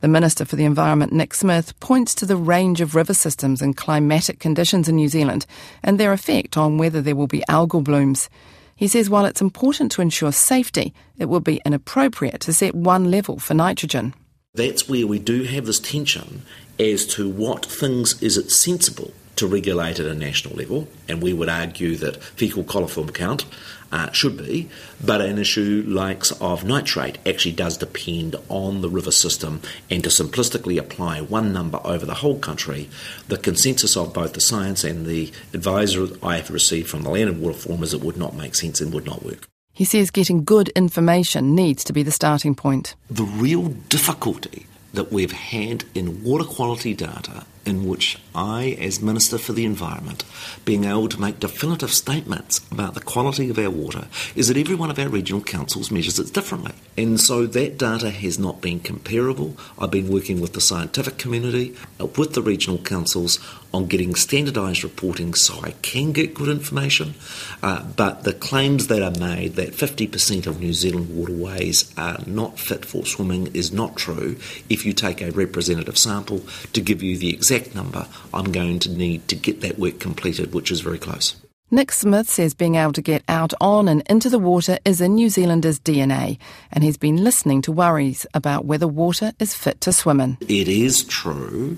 The 0.00 0.08
Minister 0.08 0.44
for 0.44 0.56
the 0.56 0.64
Environment, 0.64 1.12
Nick 1.12 1.32
Smith, 1.32 1.78
points 1.80 2.14
to 2.16 2.26
the 2.26 2.36
range 2.36 2.82
of 2.82 2.94
river 2.94 3.14
systems 3.14 3.62
and 3.62 3.76
climatic 3.76 4.38
conditions 4.38 4.88
in 4.88 4.96
New 4.96 5.08
Zealand 5.08 5.46
and 5.82 5.98
their 5.98 6.12
effect 6.12 6.56
on 6.56 6.76
whether 6.76 7.00
there 7.00 7.16
will 7.16 7.26
be 7.26 7.42
algal 7.48 7.82
blooms. 7.82 8.28
He 8.76 8.88
says 8.88 9.08
while 9.08 9.24
it's 9.24 9.40
important 9.40 9.90
to 9.92 10.02
ensure 10.02 10.32
safety, 10.32 10.92
it 11.18 11.30
would 11.30 11.44
be 11.44 11.62
inappropriate 11.64 12.42
to 12.42 12.52
set 12.52 12.74
one 12.74 13.10
level 13.10 13.38
for 13.38 13.54
nitrogen. 13.54 14.12
That's 14.54 14.86
where 14.86 15.06
we 15.06 15.18
do 15.18 15.44
have 15.44 15.64
this 15.64 15.80
tension 15.80 16.42
as 16.78 17.06
to 17.06 17.28
what 17.28 17.64
things 17.64 18.22
is 18.22 18.36
it 18.36 18.50
sensible 18.50 19.14
to 19.36 19.46
regulate 19.46 20.00
at 20.00 20.06
a 20.06 20.14
national 20.14 20.56
level, 20.56 20.88
and 21.08 21.22
we 21.22 21.32
would 21.32 21.48
argue 21.48 21.96
that 21.96 22.22
fecal 22.22 22.64
coliform 22.64 23.14
count 23.14 23.44
uh, 23.92 24.10
should 24.10 24.36
be, 24.36 24.68
but 25.04 25.20
an 25.20 25.38
issue 25.38 25.84
like 25.86 26.24
of 26.40 26.64
nitrate 26.64 27.18
actually 27.26 27.52
does 27.52 27.76
depend 27.76 28.34
on 28.48 28.80
the 28.80 28.88
river 28.88 29.10
system, 29.10 29.60
and 29.90 30.02
to 30.02 30.10
simplistically 30.10 30.78
apply 30.78 31.20
one 31.20 31.52
number 31.52 31.80
over 31.84 32.04
the 32.04 32.14
whole 32.14 32.38
country, 32.38 32.88
the 33.28 33.38
consensus 33.38 33.96
of 33.96 34.12
both 34.12 34.32
the 34.32 34.40
science 34.40 34.84
and 34.84 35.06
the 35.06 35.30
advisor 35.52 36.08
I 36.22 36.36
have 36.36 36.50
received 36.50 36.88
from 36.88 37.02
the 37.02 37.10
Land 37.10 37.30
and 37.30 37.40
Water 37.40 37.58
Forum 37.58 37.82
is 37.82 37.94
it 37.94 38.02
would 38.02 38.16
not 38.16 38.34
make 38.34 38.54
sense 38.54 38.80
and 38.80 38.92
would 38.92 39.06
not 39.06 39.24
work. 39.24 39.46
He 39.72 39.84
says 39.84 40.10
getting 40.10 40.44
good 40.44 40.70
information 40.70 41.54
needs 41.54 41.84
to 41.84 41.92
be 41.92 42.02
the 42.02 42.10
starting 42.10 42.54
point. 42.54 42.94
The 43.10 43.24
real 43.24 43.68
difficulty 43.68 44.66
that 44.94 45.12
we've 45.12 45.32
had 45.32 45.84
in 45.94 46.24
water 46.24 46.44
quality 46.44 46.94
data 46.94 47.44
in 47.66 47.86
which 47.88 48.18
I, 48.34 48.76
as 48.80 49.02
Minister 49.02 49.38
for 49.38 49.52
the 49.52 49.64
Environment, 49.64 50.24
being 50.64 50.84
able 50.84 51.08
to 51.08 51.20
make 51.20 51.40
definitive 51.40 51.92
statements 51.92 52.60
about 52.70 52.94
the 52.94 53.00
quality 53.00 53.50
of 53.50 53.58
our 53.58 53.70
water 53.70 54.06
is 54.34 54.48
that 54.48 54.56
every 54.56 54.74
one 54.74 54.90
of 54.90 54.98
our 54.98 55.08
regional 55.08 55.42
councils 55.42 55.90
measures 55.90 56.18
it 56.18 56.32
differently. 56.32 56.72
And 56.96 57.20
so 57.20 57.46
that 57.46 57.78
data 57.78 58.10
has 58.10 58.38
not 58.38 58.60
been 58.60 58.80
comparable. 58.80 59.56
I've 59.78 59.90
been 59.90 60.08
working 60.08 60.40
with 60.40 60.52
the 60.52 60.60
scientific 60.60 61.18
community, 61.18 61.74
uh, 62.00 62.06
with 62.06 62.34
the 62.34 62.42
regional 62.42 62.78
councils 62.78 63.38
on 63.74 63.86
getting 63.86 64.14
standardised 64.14 64.84
reporting 64.84 65.34
so 65.34 65.60
I 65.62 65.72
can 65.82 66.12
get 66.12 66.34
good 66.34 66.48
information. 66.48 67.14
Uh, 67.62 67.82
but 67.82 68.24
the 68.24 68.32
claims 68.32 68.86
that 68.86 69.02
are 69.02 69.18
made 69.18 69.56
that 69.56 69.72
50% 69.72 70.46
of 70.46 70.60
New 70.60 70.72
Zealand 70.72 71.14
waterways 71.14 71.92
are 71.98 72.18
not 72.26 72.58
fit 72.58 72.84
for 72.84 73.04
swimming 73.04 73.48
is 73.54 73.72
not 73.72 73.96
true 73.96 74.36
if 74.68 74.86
you 74.86 74.92
take 74.92 75.20
a 75.20 75.30
representative 75.30 75.98
sample 75.98 76.40
to 76.72 76.80
give 76.80 77.02
you 77.02 77.16
the 77.18 77.30
exact 77.30 77.55
exact 77.56 77.74
number, 77.74 78.06
I'm 78.32 78.52
going 78.52 78.78
to 78.80 78.90
need 78.90 79.28
to 79.28 79.36
get 79.36 79.60
that 79.62 79.78
work 79.78 79.98
completed, 79.98 80.54
which 80.54 80.70
is 80.70 80.80
very 80.80 80.98
close. 80.98 81.36
Nick 81.68 81.90
Smith 81.90 82.30
says 82.30 82.54
being 82.54 82.76
able 82.76 82.92
to 82.92 83.02
get 83.02 83.24
out 83.28 83.52
on 83.60 83.88
and 83.88 84.02
into 84.08 84.30
the 84.30 84.38
water 84.38 84.78
is 84.84 85.00
in 85.00 85.16
New 85.16 85.28
Zealanders' 85.28 85.80
DNA, 85.80 86.38
and 86.70 86.84
he's 86.84 86.96
been 86.96 87.24
listening 87.24 87.60
to 87.62 87.72
worries 87.72 88.24
about 88.34 88.64
whether 88.64 88.86
water 88.86 89.32
is 89.40 89.52
fit 89.52 89.80
to 89.80 89.92
swim 89.92 90.20
in. 90.20 90.36
It 90.42 90.68
is 90.68 91.02
true 91.02 91.76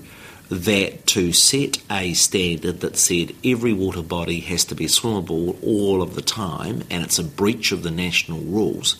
that 0.49 1.07
to 1.07 1.33
set 1.33 1.77
a 1.91 2.13
standard 2.13 2.81
that 2.81 2.97
said 2.97 3.35
every 3.43 3.73
water 3.73 4.03
body 4.03 4.39
has 4.41 4.65
to 4.65 4.75
be 4.75 4.85
swimmable 4.85 5.57
all 5.63 6.01
of 6.01 6.15
the 6.15 6.23
time 6.23 6.83
and 6.89 7.03
it's 7.03 7.19
a 7.19 7.23
breach 7.23 7.71
of 7.71 7.83
the 7.83 7.91
national 7.91 8.39
rules 8.39 8.97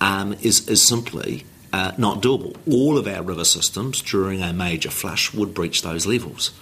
um, 0.00 0.32
is, 0.42 0.68
is 0.68 0.84
simply 0.84 1.44
uh, 1.72 1.92
not 1.98 2.22
doable. 2.22 2.56
All 2.70 2.98
of 2.98 3.06
our 3.06 3.22
river 3.22 3.44
systems 3.44 4.02
during 4.02 4.42
a 4.42 4.52
major 4.52 4.90
flush 4.90 5.32
would 5.34 5.54
breach 5.54 5.82
those 5.82 6.06
levels. 6.06 6.52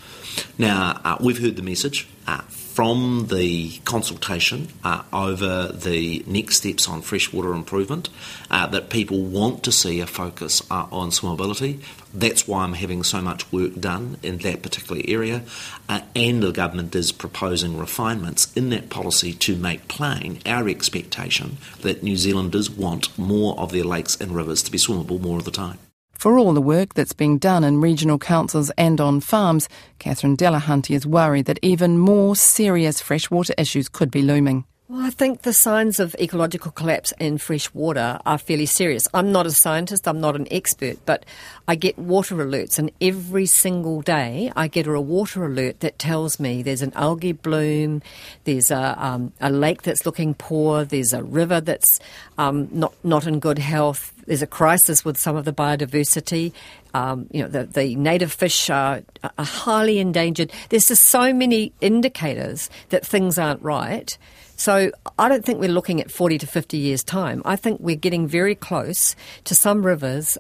Now, 0.59 1.01
uh, 1.05 1.16
we've 1.21 1.40
heard 1.40 1.57
the 1.57 1.62
message 1.62 2.09
uh, 2.27 2.42
from 2.77 3.29
the 3.29 3.79
consultation 3.87 4.69
uh, 4.85 5.03
over 5.11 5.69
the 5.69 6.23
next 6.27 6.57
steps 6.59 6.87
on 6.87 7.01
freshwater 7.01 7.55
improvement 7.55 8.11
uh, 8.51 8.67
that 8.67 8.91
people 8.91 9.23
want 9.23 9.62
to 9.62 9.73
see 9.73 9.99
a 9.99 10.07
focus 10.07 10.61
uh, 10.71 10.87
on 10.93 11.09
swimmability. 11.09 11.83
That's 12.12 12.47
why 12.47 12.65
I'm 12.65 12.75
having 12.75 13.03
so 13.03 13.23
much 13.23 13.51
work 13.51 13.81
done 13.81 14.19
in 14.23 14.37
that 14.39 14.62
particular 14.62 15.01
area, 15.09 15.43
uh, 15.89 16.03
and 16.15 16.43
the 16.43 16.53
government 16.53 16.95
is 16.95 17.12
proposing 17.12 17.79
refinements 17.79 18.53
in 18.53 18.69
that 18.69 18.91
policy 18.91 19.33
to 19.33 19.57
make 19.57 19.89
plain 19.89 20.41
our 20.45 20.69
expectation 20.69 21.57
that 21.81 22.03
New 22.03 22.19
Zealanders 22.19 22.69
want 22.69 23.19
more 23.19 23.59
of 23.59 23.73
their 23.73 23.85
lakes 23.85 24.21
and 24.21 24.33
rivers 24.33 24.62
to 24.65 24.71
be 24.71 24.77
swimmable 24.77 25.19
more 25.19 25.39
of 25.39 25.47
the 25.47 25.51
time. 25.51 25.79
For 26.18 26.38
all 26.38 26.55
the 26.55 26.62
work 26.62 26.94
that's 26.94 27.12
being 27.12 27.38
done 27.38 27.62
in 27.62 27.81
regional 27.81 28.18
councils 28.18 28.70
and 28.79 29.00
on 29.00 29.20
farms, 29.20 29.68
Catherine 29.98 30.37
Delahunty 30.37 30.94
is 30.94 31.07
worried 31.07 31.44
that 31.44 31.59
even 31.61 31.98
more 31.98 32.35
serious 32.35 33.00
freshwater 33.00 33.55
issues 33.59 33.88
could 33.88 34.11
be 34.11 34.22
looming. 34.22 34.64
Well, 34.88 35.05
I 35.05 35.11
think 35.11 35.42
the 35.42 35.52
signs 35.52 35.98
of 35.98 36.14
ecological 36.20 36.70
collapse 36.70 37.12
in 37.18 37.38
fresh 37.38 37.74
water 37.74 38.20
are 38.24 38.38
fairly 38.38 38.66
serious. 38.66 39.09
I'm 39.12 39.33
not 39.33 39.44
a 39.44 39.50
scientist, 39.50 40.07
I'm 40.07 40.20
not 40.20 40.37
an 40.37 40.46
expert, 40.50 40.98
but 41.05 41.26
I 41.66 41.74
get 41.74 41.98
water 41.98 42.37
alerts, 42.37 42.79
and 42.79 42.92
every 43.00 43.46
single 43.46 44.00
day 44.00 44.52
I 44.55 44.68
get 44.68 44.87
a 44.87 45.00
water 45.00 45.44
alert 45.44 45.81
that 45.81 45.98
tells 45.98 46.38
me 46.38 46.62
there's 46.62 46.83
an 46.83 46.92
algae 46.94 47.33
bloom, 47.33 48.00
there's 48.44 48.70
a, 48.70 48.94
um, 49.05 49.33
a 49.40 49.50
lake 49.50 49.83
that's 49.83 50.07
looking 50.07 50.35
poor, 50.35 50.85
there's 50.85 51.12
a 51.12 51.22
river 51.22 51.61
that's 51.61 51.98
um, 52.38 52.68
not, 52.70 52.94
not 53.02 53.26
in 53.26 53.40
good 53.40 53.59
health, 53.59 54.12
there's 54.27 54.43
a 54.43 54.47
crisis 54.47 55.05
with 55.05 55.17
some 55.19 55.37
of 55.37 55.45
the 55.45 55.53
biodiversity. 55.53 56.53
Um, 56.95 57.27
you 57.31 57.43
know, 57.43 57.49
the, 57.49 57.65
the 57.65 57.95
native 57.97 58.33
fish 58.33 58.71
are, 58.71 59.03
are 59.23 59.45
highly 59.45 59.99
endangered. 59.99 60.53
There's 60.69 60.87
just 60.87 61.05
so 61.05 61.33
many 61.33 61.73
indicators 61.81 62.71
that 62.91 63.07
things 63.07 63.39
aren't 63.39 63.62
right 63.62 64.17
So 64.57 64.91
I 65.19 65.29
don't 65.29 65.45
think 65.45 65.61
we're 65.61 65.69
looking 65.69 66.01
at 66.01 66.11
40 66.11 66.39
to 66.39 66.47
50 66.47 66.77
years' 66.79 67.05
time. 67.05 67.43
I 67.45 67.57
think 67.57 67.81
we're 67.81 67.95
getting 67.95 68.27
very 68.27 68.55
close 68.55 69.15
to 69.45 69.55
some 69.55 69.85
rivers 69.85 70.39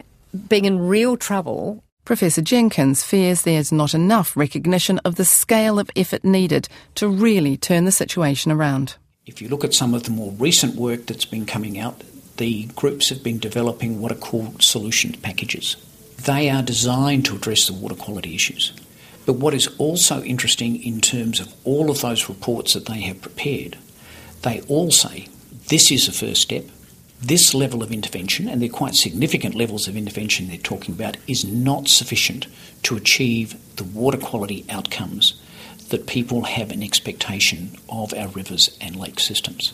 being 0.48 0.64
in 0.64 0.88
real 0.88 1.16
trouble. 1.16 1.84
Professor 2.04 2.40
Jenkins 2.40 3.02
fears 3.02 3.42
there's 3.42 3.72
not 3.72 3.94
enough 3.94 4.36
recognition 4.36 4.98
of 5.00 5.16
the 5.16 5.24
scale 5.24 5.78
of 5.78 5.90
effort 5.96 6.24
needed 6.24 6.68
to 6.94 7.08
really 7.08 7.56
turn 7.56 7.84
the 7.84 7.92
situation 7.92 8.50
around. 8.50 8.96
If 9.26 9.42
you 9.42 9.48
look 9.48 9.64
at 9.64 9.74
some 9.74 9.92
of 9.92 10.04
the 10.04 10.12
more 10.12 10.32
recent 10.32 10.76
work 10.76 11.06
that's 11.06 11.24
been 11.24 11.46
coming 11.46 11.78
out, 11.78 12.00
the 12.36 12.66
groups 12.76 13.08
have 13.08 13.22
been 13.22 13.38
developing 13.38 14.00
what 14.00 14.12
are 14.12 14.16
called 14.16 14.62
solution 14.62 15.12
packages. 15.12 15.76
They 16.24 16.50
are 16.50 16.62
designed 16.62 17.24
to 17.26 17.36
address 17.36 17.66
the 17.66 17.72
water 17.72 17.94
quality 17.94 18.34
issues. 18.34 18.72
But 19.26 19.34
what 19.34 19.54
is 19.54 19.68
also 19.78 20.22
interesting 20.22 20.82
in 20.82 21.00
terms 21.00 21.40
of 21.40 21.52
all 21.64 21.90
of 21.90 22.00
those 22.00 22.28
reports 22.28 22.74
that 22.74 22.86
they 22.86 23.00
have 23.02 23.20
prepared, 23.20 23.76
they 24.42 24.60
all 24.62 24.90
say 24.90 25.28
this 25.68 25.90
is 25.90 26.06
a 26.06 26.12
first 26.12 26.42
step. 26.42 26.64
This 27.20 27.54
level 27.54 27.82
of 27.82 27.90
intervention, 27.90 28.48
and 28.48 28.60
they're 28.60 28.68
quite 28.68 28.94
significant 28.94 29.54
levels 29.54 29.88
of 29.88 29.96
intervention 29.96 30.46
they're 30.46 30.58
talking 30.58 30.94
about, 30.94 31.16
is 31.26 31.44
not 31.44 31.88
sufficient 31.88 32.46
to 32.84 32.96
achieve 32.96 33.56
the 33.76 33.84
water 33.84 34.18
quality 34.18 34.64
outcomes 34.68 35.40
that 35.88 36.06
people 36.06 36.42
have 36.42 36.70
an 36.70 36.82
expectation 36.82 37.76
of 37.88 38.12
our 38.14 38.28
rivers 38.28 38.76
and 38.80 38.96
lake 38.96 39.18
systems. 39.18 39.72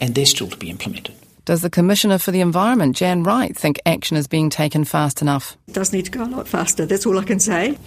And 0.00 0.14
they're 0.14 0.26
still 0.26 0.48
to 0.48 0.56
be 0.56 0.70
implemented. 0.70 1.14
Does 1.46 1.62
the 1.62 1.70
Commissioner 1.70 2.18
for 2.18 2.32
the 2.32 2.40
Environment, 2.40 2.96
Jan 2.96 3.22
Wright, 3.22 3.56
think 3.56 3.78
action 3.86 4.16
is 4.16 4.26
being 4.26 4.50
taken 4.50 4.84
fast 4.84 5.22
enough? 5.22 5.56
It 5.68 5.74
does 5.74 5.92
need 5.92 6.04
to 6.06 6.10
go 6.10 6.24
a 6.24 6.26
lot 6.26 6.48
faster, 6.48 6.84
that's 6.86 7.06
all 7.06 7.20
I 7.20 7.22
can 7.22 7.38
say. 7.38 7.78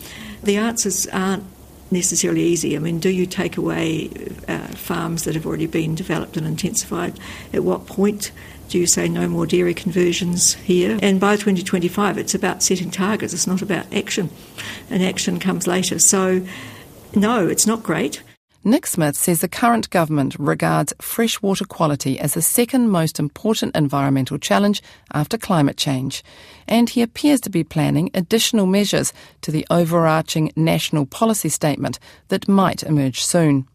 The 0.41 0.55
answers 0.55 1.07
aren't 1.07 1.43
necessarily 1.91 2.41
easy. 2.41 2.77
I 2.77 2.79
mean, 2.79 2.99
do 2.99 3.09
you 3.09 3.25
take 3.25 3.57
away 3.57 4.11
uh, 4.47 4.59
farms 4.67 5.25
that 5.25 5.35
have 5.35 5.45
already 5.45 5.65
been 5.65 5.93
developed 5.93 6.37
and 6.37 6.47
intensified? 6.47 7.19
At 7.51 7.65
what 7.65 7.85
point 7.85 8.31
do 8.69 8.79
you 8.79 8.87
say 8.87 9.09
no 9.09 9.27
more 9.27 9.45
dairy 9.45 9.73
conversions 9.73 10.53
here? 10.53 10.97
And 11.01 11.19
by 11.19 11.35
2025, 11.35 12.17
it's 12.17 12.33
about 12.33 12.63
setting 12.63 12.89
targets, 12.89 13.33
it's 13.33 13.45
not 13.45 13.61
about 13.61 13.93
action. 13.93 14.29
And 14.89 15.03
action 15.03 15.37
comes 15.37 15.67
later. 15.67 15.99
So, 15.99 16.47
no, 17.13 17.45
it's 17.45 17.67
not 17.67 17.83
great. 17.83 18.23
Nick 18.65 18.85
Smith 18.85 19.15
says 19.15 19.39
the 19.39 19.47
current 19.47 19.89
government 19.89 20.35
regards 20.37 20.93
freshwater 20.99 21.63
quality 21.63 22.19
as 22.19 22.33
the 22.33 22.41
second 22.41 22.89
most 22.89 23.17
important 23.17 23.73
environmental 23.73 24.37
challenge 24.37 24.83
after 25.13 25.37
climate 25.37 25.77
change, 25.77 26.23
and 26.67 26.89
he 26.89 27.01
appears 27.01 27.39
to 27.41 27.49
be 27.49 27.63
planning 27.63 28.11
additional 28.13 28.65
measures 28.65 29.13
to 29.41 29.51
the 29.51 29.65
overarching 29.69 30.51
national 30.57 31.05
policy 31.05 31.47
statement 31.47 31.99
that 32.27 32.49
might 32.49 32.83
emerge 32.83 33.23
soon. 33.23 33.65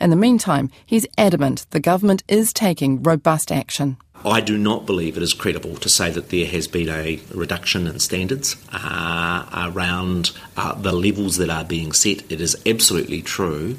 In 0.00 0.08
the 0.08 0.16
meantime, 0.16 0.70
he's 0.86 1.06
adamant 1.18 1.66
the 1.70 1.78
government 1.78 2.24
is 2.28 2.54
taking 2.54 3.02
robust 3.02 3.52
action. 3.52 3.98
I 4.24 4.40
do 4.40 4.58
not 4.58 4.84
believe 4.84 5.16
it 5.16 5.22
is 5.22 5.32
credible 5.32 5.76
to 5.76 5.88
say 5.88 6.10
that 6.10 6.30
there 6.30 6.46
has 6.46 6.66
been 6.66 6.88
a 6.88 7.20
reduction 7.32 7.86
in 7.86 8.00
standards 8.00 8.56
uh, 8.72 9.70
around 9.72 10.32
uh, 10.56 10.74
the 10.74 10.92
levels 10.92 11.36
that 11.36 11.50
are 11.50 11.64
being 11.64 11.92
set. 11.92 12.30
It 12.30 12.40
is 12.40 12.56
absolutely 12.66 13.22
true 13.22 13.78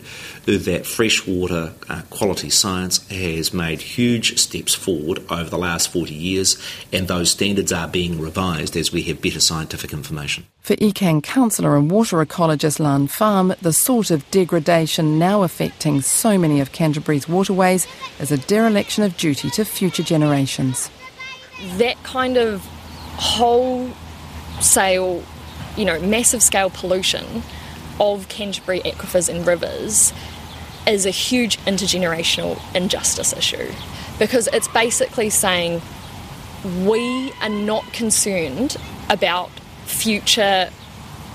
that 0.57 0.85
freshwater 0.85 1.73
uh, 1.89 2.01
quality 2.09 2.49
science 2.49 3.07
has 3.09 3.53
made 3.53 3.81
huge 3.81 4.38
steps 4.39 4.73
forward 4.73 5.19
over 5.29 5.49
the 5.49 5.57
last 5.57 5.91
40 5.91 6.13
years, 6.13 6.57
and 6.91 7.07
those 7.07 7.31
standards 7.31 7.71
are 7.71 7.88
being 7.88 8.19
revised 8.19 8.75
as 8.75 8.91
we 8.91 9.03
have 9.03 9.21
better 9.21 9.39
scientific 9.39 9.93
information. 9.93 10.45
For 10.62 10.75
ECAN 10.75 11.23
councillor 11.23 11.77
and 11.77 11.89
water 11.89 12.23
ecologist 12.23 12.79
Lan 12.79 13.07
Pham, 13.07 13.57
the 13.59 13.73
sort 13.73 14.12
of 14.12 14.29
degradation 14.31 15.19
now 15.19 15.43
affecting 15.43 16.01
so 16.01 16.38
many 16.38 16.59
of 16.62 16.71
Canterbury's 16.71 17.27
waterways 17.27 17.88
is 18.19 18.31
a 18.31 18.38
dereliction 18.38 19.03
of 19.03 19.17
duty 19.17 19.49
to 19.51 19.65
future 19.65 20.03
generations. 20.03 20.89
That 21.77 22.01
kind 22.03 22.38
of 22.38 22.65
wholesale, 23.17 23.93
you 25.75 25.85
know, 25.85 25.99
massive 25.99 26.41
scale 26.41 26.69
pollution 26.69 27.43
of 27.99 28.27
Canterbury 28.29 28.79
aquifers 28.81 29.27
and 29.27 29.45
rivers 29.45 30.13
is 30.89 31.06
a 31.06 31.12
huge 31.12 31.58
intergenerational 31.60 32.60
injustice 32.75 33.32
issue 33.34 33.71
because 34.17 34.47
it's 34.52 34.67
basically 34.69 35.30
saying 35.30 35.82
we 36.84 37.32
are 37.41 37.49
not 37.49 37.93
concerned 37.93 38.75
about 39.10 39.49
future 39.86 40.69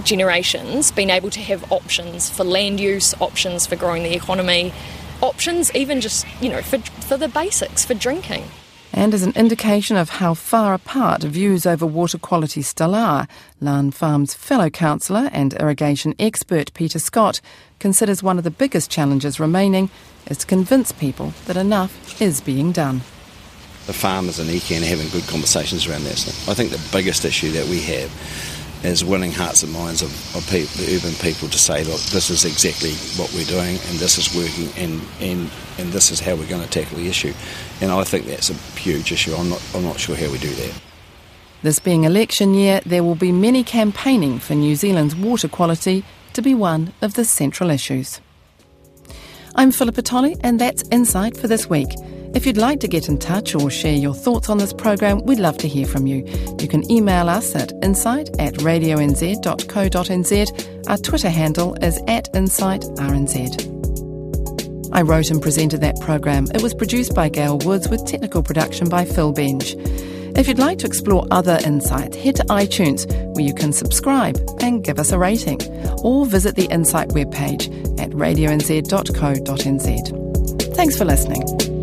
generations 0.03 0.91
being 0.91 1.11
able 1.11 1.31
to 1.31 1.41
have 1.41 1.71
options 1.73 2.29
for 2.29 2.45
land 2.45 2.81
use, 2.81 3.15
options 3.21 3.67
for 3.67 3.77
growing 3.77 4.03
the 4.03 4.15
economy, 4.15 4.73
options 5.23 5.75
even 5.75 6.01
just, 6.01 6.27
you 6.41 6.49
know, 6.49 6.61
for, 6.61 6.79
for 6.79 7.17
the 7.17 7.29
basics, 7.29 7.85
for 7.85 7.95
drinking. 7.95 8.45
And 8.97 9.13
as 9.13 9.25
an 9.25 9.33
indication 9.35 9.97
of 9.97 10.09
how 10.09 10.35
far 10.35 10.73
apart 10.73 11.25
views 11.25 11.67
over 11.67 11.85
water 11.85 12.17
quality 12.17 12.63
still 12.63 12.95
are, 12.95 13.27
Lan 13.61 13.91
Pham's 13.91 14.35
fellow 14.35 14.71
councillor 14.71 15.29
and 15.33 15.53
irrigation 15.55 16.15
expert 16.21 16.73
Peter 16.75 17.01
Scott 17.01 17.41
considers 17.81 18.23
one 18.23 18.39
of 18.39 18.45
the 18.45 18.53
biggest 18.53 18.93
challenges 18.93 19.41
remaining 19.41 19.91
is 20.29 20.39
to 20.39 20.47
convince 20.47 20.93
people 20.93 21.35
that 21.47 21.57
enough 21.57 22.23
is 22.23 22.41
being 22.41 22.71
done. 22.71 22.99
The 23.87 23.93
farmers 23.93 24.39
in 24.39 24.47
ECAN 24.47 24.83
are 24.83 24.87
having 24.87 25.09
good 25.09 25.27
conversations 25.27 25.89
around 25.89 26.05
that. 26.05 26.17
So 26.17 26.53
I 26.53 26.55
think 26.55 26.71
the 26.71 26.89
biggest 26.93 27.25
issue 27.25 27.51
that 27.51 27.67
we 27.67 27.81
have 27.81 28.11
is 28.85 29.05
winning 29.05 29.33
hearts 29.33 29.63
and 29.63 29.73
minds 29.73 30.03
of, 30.03 30.11
of 30.37 30.47
the 30.51 30.63
urban 30.95 31.15
people 31.15 31.49
to 31.49 31.59
say, 31.59 31.83
look, 31.85 32.01
this 32.13 32.29
is 32.29 32.45
exactly 32.45 32.93
what 33.21 33.33
we're 33.33 33.47
doing 33.47 33.79
and 33.89 33.99
this 33.99 34.19
is 34.19 34.35
working 34.37 34.69
and, 34.77 35.01
and, 35.21 35.51
and 35.79 35.93
this 35.93 36.11
is 36.11 36.21
how 36.21 36.37
we're 36.37 36.49
going 36.49 36.63
to 36.63 36.69
tackle 36.69 36.99
the 36.99 37.09
issue. 37.09 37.33
And 37.81 37.91
I 37.91 38.05
think 38.05 38.27
that's 38.27 38.51
a 38.51 38.55
huge 38.79 39.11
issue. 39.11 39.35
I'm 39.35 39.49
not, 39.49 39.63
I'm 39.75 39.83
not 39.83 39.99
sure 39.99 40.15
how 40.15 40.31
we 40.31 40.39
do 40.39 40.51
that. 40.51 40.81
This 41.63 41.79
being 41.79 42.05
election 42.05 42.53
year, 42.53 42.83
there 42.85 43.03
will 43.03 43.15
be 43.15 43.33
many 43.33 43.65
campaigning 43.65 44.39
for 44.39 44.55
New 44.55 44.77
Zealand's 44.77 45.17
water 45.17 45.49
quality 45.49 46.05
to 46.35 46.43
be 46.43 46.55
one 46.55 46.93
of 47.01 47.15
the 47.15 47.25
central 47.25 47.71
issues. 47.71 48.21
I'm 49.55 49.71
Philippa 49.71 50.03
Tolley, 50.03 50.37
and 50.43 50.61
that's 50.61 50.83
Insight 50.91 51.37
for 51.37 51.47
this 51.49 51.71
week. 51.71 51.89
If 52.35 52.47
you'd 52.47 52.57
like 52.57 52.81
to 52.81 52.89
get 52.89 53.09
in 53.09 53.19
touch 53.19 53.55
or 53.55 53.71
share 53.71 53.95
your 53.95 54.13
thoughts 54.13 54.49
on 54.49 54.59
this 54.59 54.73
program, 54.73 55.21
we'd 55.25 55.39
love 55.39 55.57
to 55.59 55.69
hear 55.69 55.87
from 55.87 56.09
you. 56.09 56.25
You 56.59 56.67
can 56.67 56.91
email 56.91 57.29
us 57.29 57.55
at 57.55 57.73
insight 57.83 58.29
at 58.41 58.55
radionz.co.nz. 58.55 59.39
Our 60.89 60.99
Twitter 60.99 61.31
handle 61.31 61.75
is 61.77 61.99
at 62.09 62.33
insightrnz. 62.33 63.71
I 64.93 65.03
wrote 65.03 65.31
and 65.31 65.41
presented 65.41 65.81
that 65.83 66.01
program. 66.01 66.49
It 66.55 66.63
was 66.63 66.75
produced 66.75 67.15
by 67.15 67.29
Gail 67.29 67.59
Woods 67.59 67.89
with 67.89 68.05
technical 68.05 68.43
production 68.43 68.89
by 68.89 69.05
Phil 69.05 69.33
Benj. 69.33 69.77
If 70.37 70.49
you'd 70.49 70.59
like 70.59 70.79
to 70.81 70.87
explore 70.87 71.29
other 71.31 71.61
insights, 71.65 72.17
head 72.17 72.35
to 72.37 72.45
iTunes 72.45 73.07
where 73.35 73.45
you 73.45 73.55
can 73.55 73.73
subscribe 73.73 74.37
and 74.61 74.83
give 74.83 74.99
us 74.99 75.13
a 75.13 75.19
rating, 75.19 75.61
or 76.03 76.27
visit 76.27 76.57
the 76.57 76.67
Insight 76.67 77.11
webpage 77.11 77.69
at 78.01 78.11
radionz.co.nz. 78.11 78.85
Thanks 80.75 80.99
for 80.99 81.05
listening. 81.05 81.74